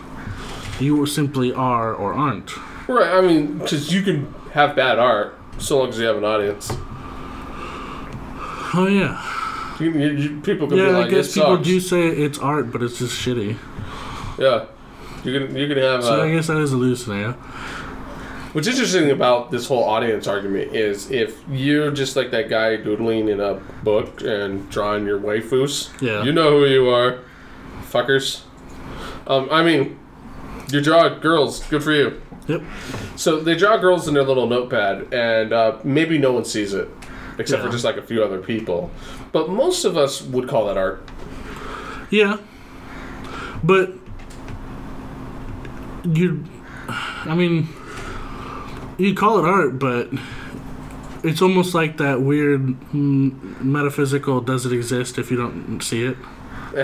[0.81, 2.51] You simply are or aren't.
[2.89, 6.25] Right, I mean, because you can have bad art so long as you have an
[6.25, 6.71] audience.
[8.75, 9.23] Oh yeah.
[9.81, 11.67] You, you, people can be Yeah, like, I guess people sucks.
[11.69, 13.57] do say it's art, but it's just shitty.
[14.39, 14.67] Yeah,
[15.25, 16.03] you can you can have.
[16.05, 16.71] So Uh, I guess that is
[17.03, 17.33] scenario.
[18.53, 23.29] what's interesting about this whole audience argument is if you're just like that guy doodling
[23.29, 26.23] in a book and drawing your waifus, Yeah.
[26.23, 27.19] you know who you are,
[27.91, 28.43] fuckers.
[29.27, 29.99] Um, I mean,
[30.71, 32.21] you draw girls, good for you.
[32.49, 32.63] Yep.
[33.17, 36.89] So they draw girls in their little notepad, and uh, maybe no one sees it,
[37.39, 38.91] except for just like a few other people.
[39.33, 41.09] But most of us would call that art.
[42.11, 42.39] Yeah.
[43.65, 43.93] But
[46.05, 46.45] you
[46.89, 47.69] I mean
[48.99, 50.09] you call it art, but
[51.23, 56.17] it's almost like that weird metaphysical does it exist if you don't see it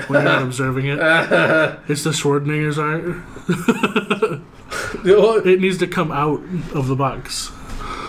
[0.08, 0.98] when you're not observing it.
[1.88, 4.42] It's the Schwarzenegger's art.
[5.04, 6.40] It needs to come out
[6.74, 7.50] of the box.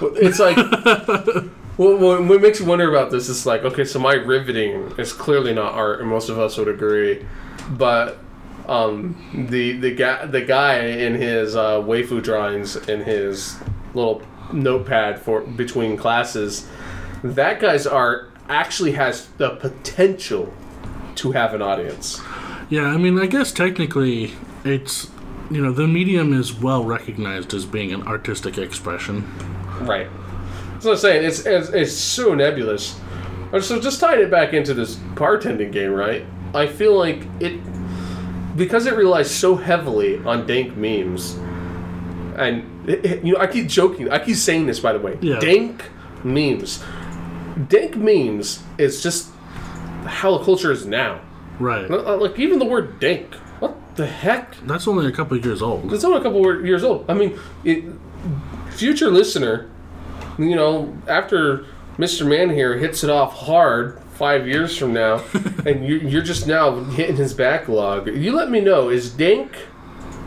[0.01, 0.57] It's like,
[1.78, 5.14] well, what what makes you wonder about this is like, okay, so my riveting is
[5.14, 7.26] clearly not art, and most of us would agree,
[7.72, 8.20] but
[8.68, 13.57] um, the the guy the guy in his uh, waifu drawings in his
[13.93, 16.68] little notepad for between classes,
[17.24, 20.53] that guy's art actually has the potential
[21.16, 22.22] to have an audience.
[22.70, 24.34] Yeah, I mean, I guess technically
[24.64, 25.09] it's
[25.52, 29.24] you know the medium is well recognized as being an artistic expression.
[29.82, 30.08] Right.
[30.74, 31.26] That's what I'm saying.
[31.26, 33.00] It's it's, it's so nebulous.
[33.62, 36.26] So just tying it back into this bartending game, right?
[36.56, 37.60] I feel like it
[38.56, 41.36] because it relies so heavily on dank memes,
[42.36, 44.10] and it, it- you know I keep joking.
[44.12, 45.18] I keep saying this by the way.
[45.22, 45.39] Yeah.
[45.39, 45.84] Dank
[46.24, 46.84] memes.
[47.70, 49.30] Dank memes is just
[50.06, 51.22] how the culture is now.
[51.60, 51.89] Right.
[51.89, 53.36] Like even the word dank.
[53.96, 54.56] The heck?
[54.66, 55.94] That's only a couple years old.
[55.94, 57.06] It's only a couple years old.
[57.08, 57.84] I mean, it,
[58.72, 59.70] future listener,
[60.38, 61.66] you know, after
[61.98, 62.28] Mr.
[62.28, 65.24] Man here hits it off hard five years from now,
[65.66, 69.56] and you, you're just now hitting his backlog, you let me know is dank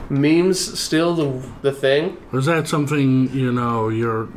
[0.08, 2.16] memes still the the thing?
[2.32, 4.28] Or is that something you know your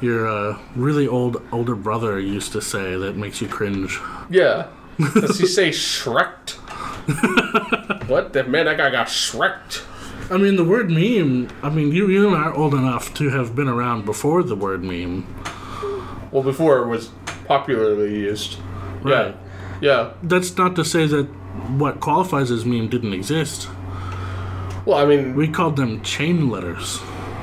[0.00, 4.00] your uh, really old older brother used to say that makes you cringe?
[4.28, 4.68] Yeah.
[5.14, 6.56] Does he say Shreked?
[8.10, 8.66] what the man?
[8.66, 9.84] That guy got Shreked.
[10.30, 11.48] I mean, the word meme.
[11.62, 15.26] I mean, you you are old enough to have been around before the word meme.
[16.30, 17.10] Well, before it was
[17.46, 18.58] popularly used.
[19.02, 19.34] Right.
[19.34, 19.34] Yeah.
[19.80, 20.12] Yeah.
[20.22, 21.24] That's not to say that
[21.78, 23.68] what qualifies as meme didn't exist.
[24.84, 27.00] Well, I mean, We called them chain letters.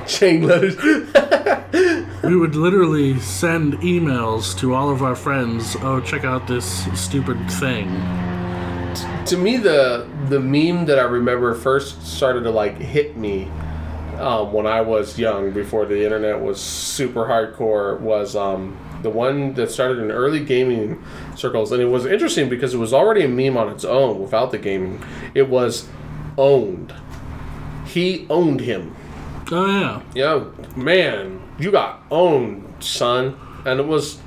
[0.07, 0.76] chain letters.
[2.24, 5.78] We would literally send emails to all of our friends.
[5.82, 7.88] Oh, check out this stupid thing.
[9.27, 13.49] To me the the meme that I remember first started to like hit me
[14.19, 19.53] um, when I was young before the internet was super hardcore was um, the one
[19.53, 21.03] that started in early gaming
[21.35, 21.71] circles.
[21.71, 24.57] And it was interesting because it was already a meme on its own without the
[24.57, 25.03] gaming.
[25.35, 25.87] It was
[26.37, 26.93] owned.
[27.85, 28.95] He owned him.
[29.51, 30.01] Oh yeah.
[30.13, 30.43] yeah
[30.75, 33.37] man you got owned son.
[33.65, 34.19] And it was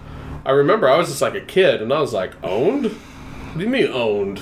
[0.44, 2.86] I remember I was just like a kid and I was like owned?
[2.86, 4.40] What do you mean owned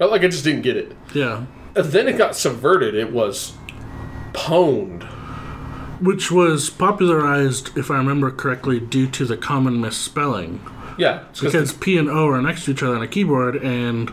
[0.00, 1.44] like I just didn't get it Yeah.
[1.74, 2.94] and then it got subverted.
[2.94, 3.52] It was
[4.32, 5.04] pwned.
[6.00, 10.60] Which was popularized, if I remember correctly, due to the common misspelling.
[10.98, 14.10] Yeah, Because P and O are next to each other on a keyboard, and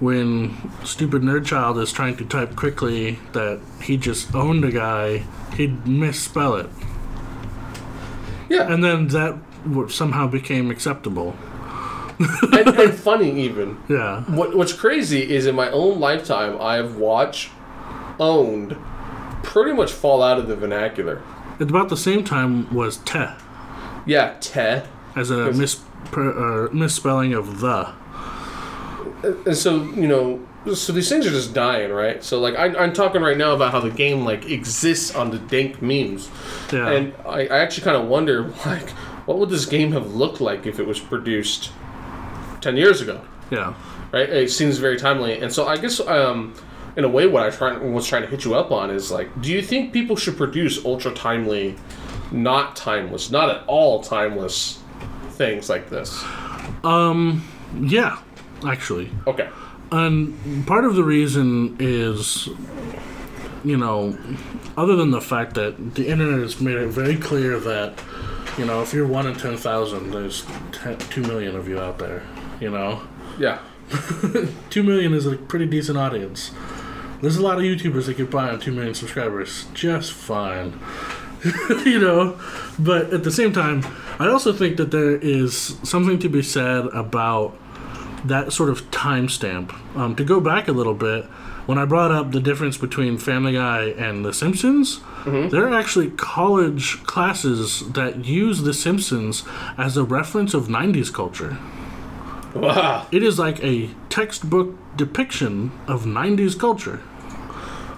[0.00, 5.24] when stupid nerd child is trying to type quickly that he just owned a guy,
[5.56, 6.68] he'd misspell it,
[8.48, 9.38] yeah, and then that
[9.88, 11.36] somehow became acceptable.
[12.52, 13.78] and, and funny even.
[13.88, 14.22] Yeah.
[14.24, 17.50] What, what's crazy is in my own lifetime, I've watched,
[18.20, 18.76] owned,
[19.42, 21.22] pretty much fall out of the vernacular.
[21.60, 23.26] At about the same time was te
[24.06, 24.82] Yeah, te.
[25.16, 27.92] as a mis- per, uh, misspelling of the.
[29.46, 32.22] And so, you know, so these things are just dying, right?
[32.22, 35.38] So, like, I, I'm talking right now about how the game, like, exists on the
[35.38, 36.30] dank memes.
[36.72, 36.90] Yeah.
[36.90, 38.90] And I, I actually kind of wonder, like,
[39.26, 41.70] what would this game have looked like if it was produced
[42.64, 43.20] 10 years ago?
[43.50, 43.74] yeah.
[44.12, 44.28] right?
[44.28, 46.54] It seems very timely, and so I guess um,
[46.96, 49.28] in a way, what I try was trying to hit you up on is like,
[49.40, 51.76] do you think people should produce ultra timely,
[52.30, 54.80] not timeless, not at all timeless
[55.30, 56.22] things like this?
[56.84, 57.46] Um,
[57.80, 58.18] yeah.
[58.66, 59.10] Actually.
[59.26, 59.48] Okay,
[59.92, 62.48] And part of the reason is,
[63.62, 64.16] you know,
[64.76, 68.02] other than the fact that the internet has made it very clear that,
[68.56, 72.22] you know, if you're one in 10,000, there's 10, 2 million of you out there,
[72.64, 73.02] you know?
[73.38, 73.60] yeah,
[74.70, 76.50] 2 million is a pretty decent audience.
[77.20, 80.78] There's a lot of YouTubers that get by on 2 million subscribers just fine.
[81.84, 82.38] you know?
[82.78, 83.84] But at the same time,
[84.18, 87.56] I also think that there is something to be said about
[88.24, 89.74] that sort of timestamp.
[89.96, 91.24] Um, to go back a little bit,
[91.66, 95.00] when I brought up the difference between Family Guy and The Simpsons,
[95.50, 99.44] there are actually college classes that use The Simpsons
[99.78, 101.56] as a reference of 90s culture.
[102.54, 103.06] Wow.
[103.10, 107.00] It is like a textbook depiction of 90s culture.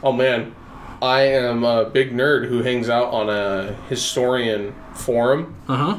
[0.02, 0.54] Oh man,
[1.02, 5.98] I am a big nerd who hangs out on a historian forum, Uh huh.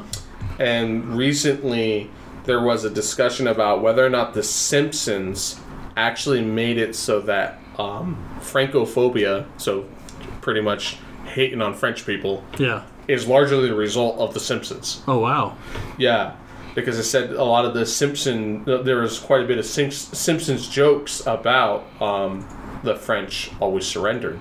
[0.59, 2.09] and recently
[2.45, 5.59] there was a discussion about whether or not The Simpsons
[5.95, 9.85] actually made it so that um, Francophobia, so
[10.41, 12.83] pretty much hating on French people, Yeah.
[13.07, 15.01] is largely the result of The Simpsons.
[15.07, 15.57] Oh, wow.
[15.97, 16.35] Yeah,
[16.77, 20.69] because it said a lot of the Simpson, there was quite a bit of Simpsons
[20.69, 22.47] jokes about um,
[22.83, 24.39] the French always surrendered.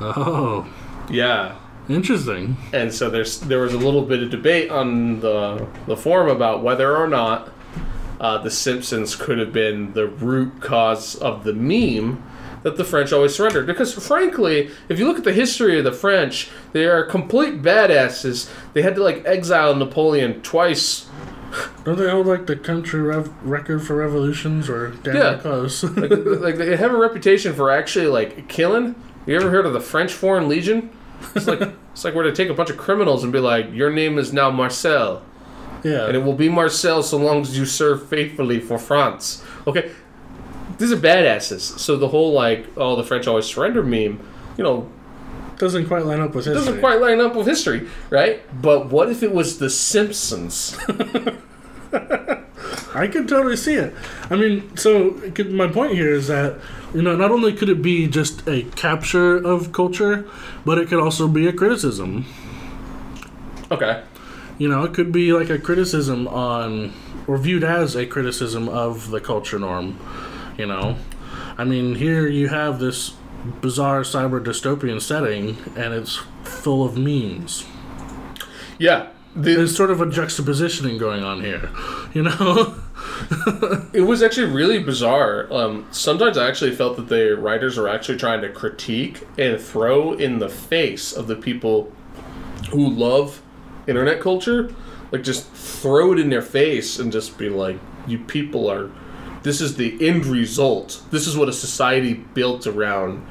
[0.00, 0.66] Oh,
[1.08, 1.56] Yeah,
[1.88, 2.56] interesting.
[2.72, 6.64] and so there's there was a little bit of debate on the the forum about
[6.64, 7.52] whether or not
[8.20, 12.20] uh, the Simpsons could have been the root cause of the meme
[12.64, 13.64] that the French always surrendered.
[13.64, 18.50] Because frankly, if you look at the history of the French, they are complete badasses.
[18.72, 21.06] They had to like exile Napoleon twice.
[21.84, 25.34] Don't they hold like the country rev- record for revolutions or damn Yeah.
[25.38, 25.82] close?
[25.96, 28.94] Like, like they have a reputation for actually like killing.
[29.26, 30.90] You ever heard of the French Foreign Legion?
[31.34, 31.60] It's like
[31.92, 34.32] it's like where they take a bunch of criminals and be like, "Your name is
[34.32, 35.22] now Marcel."
[35.84, 36.06] yeah.
[36.06, 39.42] and it will be Marcel so long as you serve faithfully for France.
[39.66, 39.90] Okay,
[40.78, 41.60] these are badasses.
[41.78, 44.18] So the whole like, oh, the French always surrender meme,
[44.56, 44.90] you know,
[45.58, 46.54] doesn't quite line up with history.
[46.64, 48.42] doesn't quite line up with history, right?
[48.60, 50.76] But what if it was The Simpsons?
[52.94, 53.94] I could totally see it.
[54.30, 56.58] I mean, so could, my point here is that
[56.94, 60.26] you know not only could it be just a capture of culture,
[60.64, 62.24] but it could also be a criticism.
[63.70, 64.02] Okay,
[64.58, 66.92] You know, it could be like a criticism on,
[67.26, 69.98] or viewed as a criticism of the culture norm.
[70.56, 70.96] You know,
[71.58, 73.14] I mean, here you have this
[73.60, 77.64] bizarre cyber dystopian setting, and it's full of memes.
[78.78, 79.08] yeah.
[79.34, 81.68] The, There's sort of a juxtapositioning going on here.
[82.14, 82.74] You know.
[83.92, 85.46] it was actually really bizarre.
[85.52, 90.14] Um, sometimes I actually felt that the writers were actually trying to critique and throw
[90.14, 91.92] in the face of the people
[92.70, 93.42] who love
[93.86, 94.74] internet culture,
[95.12, 98.90] like just throw it in their face and just be like, "You people are.
[99.46, 101.00] This is the end result.
[101.12, 103.24] This is what a society built around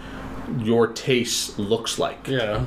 [0.63, 2.65] your taste looks like." yeah.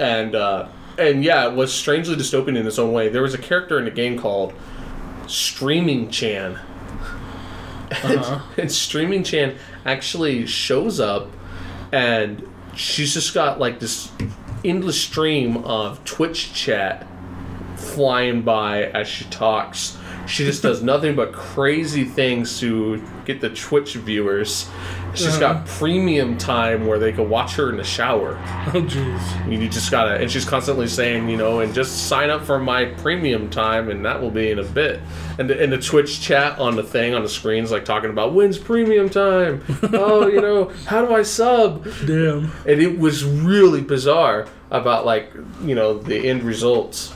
[0.00, 0.66] and uh,
[0.98, 3.08] and yeah, it was strangely dystopian in its own way.
[3.08, 4.52] There was a character in a game called
[5.28, 6.58] Streaming Chan,
[7.92, 8.40] Uh-huh.
[8.56, 11.28] and Streaming Chan actually shows up,
[11.92, 14.10] and she's just got like this
[14.64, 17.06] endless stream of Twitch chat
[17.76, 19.96] flying by as she talks.
[20.30, 24.68] She just does nothing but crazy things to get the Twitch viewers.
[25.14, 25.78] She's got uh-huh.
[25.78, 28.38] premium time where they can watch her in the shower.
[28.68, 29.50] Oh jeez.
[29.50, 32.84] You just gotta, and she's constantly saying, you know, and just sign up for my
[32.84, 35.00] premium time, and that will be in a bit.
[35.38, 38.32] And the, and the Twitch chat on the thing on the screen's like talking about
[38.32, 39.64] when's premium time.
[39.92, 41.84] oh, you know, how do I sub?
[42.06, 42.52] Damn.
[42.66, 45.32] And it was really bizarre about like,
[45.64, 47.12] you know, the end results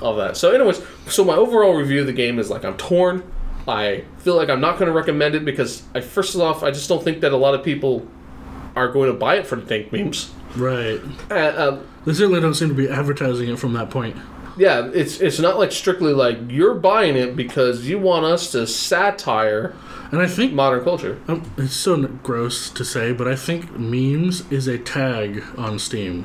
[0.00, 0.36] of that.
[0.36, 3.22] So, anyways, so my overall review of the game is like I'm torn.
[3.68, 6.88] I feel like I'm not going to recommend it because I first off I just
[6.88, 8.06] don't think that a lot of people
[8.74, 10.32] are going to buy it for the dank memes.
[10.56, 11.00] Right.
[11.30, 14.16] Uh, um, They certainly don't seem to be advertising it from that point.
[14.56, 18.66] yeah, it's it's not like strictly like you're buying it because you want us to
[18.66, 19.74] satire
[20.10, 21.20] And I think modern culture.
[21.28, 26.24] um, it's so gross to say, but I think memes is a tag on Steam.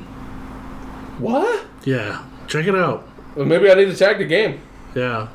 [1.18, 1.66] What?
[1.84, 3.08] Yeah, check it out.
[3.36, 4.60] Well, maybe I need to tag the game.
[4.94, 5.28] Yeah,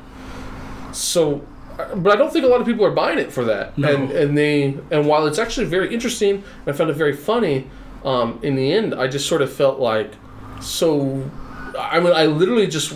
[0.92, 1.46] So,
[1.78, 3.78] uh, but I don't think a lot of people are buying it for that.
[3.78, 3.88] No.
[3.94, 7.70] And and they and while it's actually very interesting, and I found it very funny.
[8.04, 10.12] Um, in the end, I just sort of felt like
[10.60, 11.30] so.
[11.78, 12.92] I mean, I literally just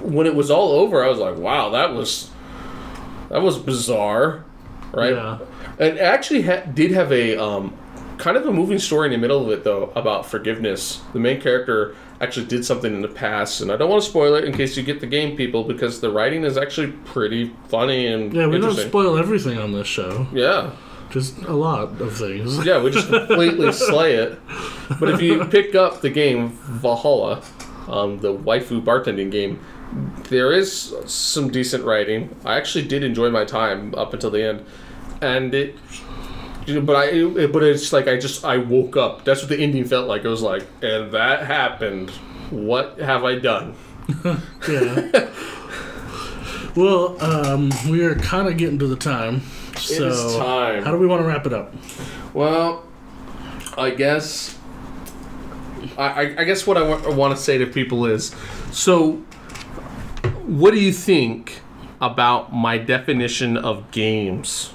[0.00, 2.30] when it was all over, I was like, "Wow, that was
[3.30, 4.44] that was bizarre,"
[4.92, 5.14] right?
[5.14, 5.38] Yeah.
[5.78, 7.74] It actually ha- did have a um,
[8.18, 11.00] kind of a moving story in the middle of it, though, about forgiveness.
[11.14, 14.34] The main character actually did something in the past, and I don't want to spoil
[14.34, 18.06] it in case you get the game, people, because the writing is actually pretty funny
[18.06, 18.46] and yeah.
[18.46, 20.26] We don't spoil everything on this show.
[20.32, 20.72] yeah,
[21.10, 22.64] Just a lot of things.
[22.66, 24.38] yeah, we just completely slay it.
[25.00, 27.42] But if you pick up the game Valhalla,
[27.88, 29.58] um, the waifu bartending game,
[30.28, 32.36] there is some decent writing.
[32.44, 34.64] I actually did enjoy my time up until the end,
[35.20, 35.74] and it.
[36.78, 39.24] But I, it, but it's like I just I woke up.
[39.24, 40.24] That's what the ending felt like.
[40.24, 42.10] It was like, and that happened.
[42.50, 43.74] What have I done?
[44.68, 45.30] Yeah.
[46.74, 49.42] well, um, we are kind of getting to the time.
[49.76, 50.82] So, is time.
[50.82, 51.72] how do we want to wrap it up?
[52.34, 52.84] Well,
[53.78, 54.58] I guess.
[55.96, 58.34] I, I, I guess what I want to say to people is
[58.72, 59.12] so,
[60.46, 61.62] what do you think
[62.00, 64.72] about my definition of games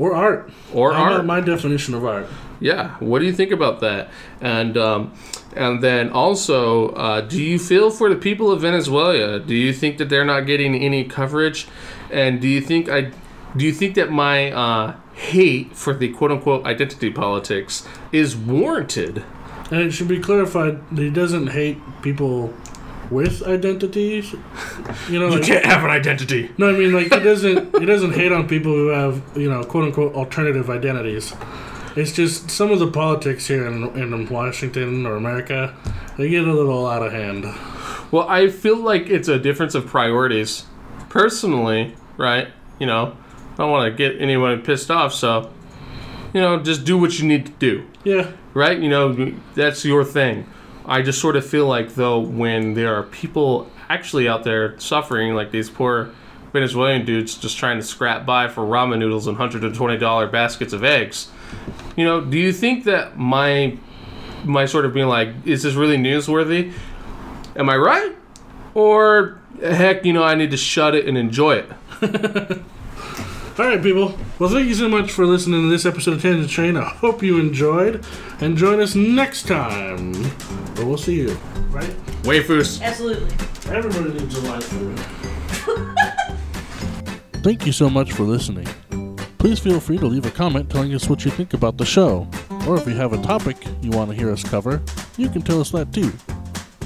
[0.00, 0.50] Or art.
[0.72, 1.24] or about art?
[1.26, 2.26] my definition of art?
[2.60, 4.10] yeah, what do you think about that?
[4.40, 5.12] And um,
[5.56, 9.40] and then also, uh, do you feel for the people of Venezuela?
[9.40, 11.66] Do you think that they're not getting any coverage?
[12.10, 13.12] And do you think I
[13.56, 19.24] do you think that my uh, hate for the quote unquote identity politics is warranted?
[19.70, 22.52] And it should be clarified that he doesn't hate people
[23.10, 24.32] with identities.
[25.08, 26.50] You know, you like, can't have an identity.
[26.58, 29.62] no, I mean like he doesn't he doesn't hate on people who have you know
[29.64, 31.34] quote unquote alternative identities.
[31.96, 35.74] It's just some of the politics here in, in Washington or America,
[36.16, 37.44] they get a little out of hand.
[38.12, 40.66] Well, I feel like it's a difference of priorities.
[41.08, 42.48] Personally, right?
[42.78, 43.16] You know,
[43.54, 45.50] I don't want to get anyone pissed off, so
[46.32, 47.86] you know, just do what you need to do.
[48.04, 48.78] Yeah, right?
[48.78, 50.46] You know, that's your thing.
[50.86, 55.34] I just sort of feel like, though, when there are people actually out there suffering,
[55.34, 56.10] like these poor
[56.52, 61.30] Venezuelan dudes just trying to scrap by for ramen noodles and $120 baskets of eggs,
[61.96, 63.76] you know, do you think that my
[64.44, 66.72] my sort of being like, is this really newsworthy?
[67.56, 68.16] Am I right?
[68.74, 71.70] Or heck, you know, I need to shut it and enjoy it.
[73.58, 74.16] All right, people.
[74.38, 76.76] Well, thank you so much for listening to this episode of Tangent Train.
[76.78, 78.04] I hope you enjoyed,
[78.40, 80.69] and join us next time.
[80.80, 81.38] But we'll see you.
[81.68, 81.90] Right?
[82.22, 82.80] Waifus.
[82.80, 83.28] Absolutely.
[83.70, 84.98] Everybody needs a life food.
[87.44, 88.66] Thank you so much for listening.
[89.36, 92.26] Please feel free to leave a comment telling us what you think about the show.
[92.66, 94.80] Or if you have a topic you want to hear us cover,
[95.18, 96.10] you can tell us that too.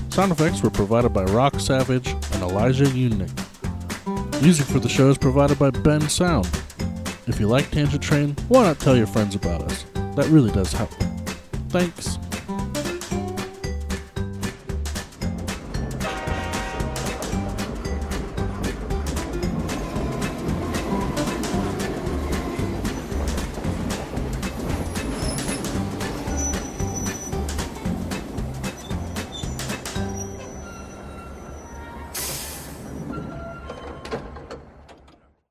[0.09, 3.30] Sound effects were provided by Rock Savage and Elijah Unick.
[4.42, 6.49] Music for the show is provided by Bensound.
[7.28, 9.84] If you like Tangent Train, why not tell your friends about us?
[10.16, 10.90] That really does help.
[11.68, 12.18] Thanks.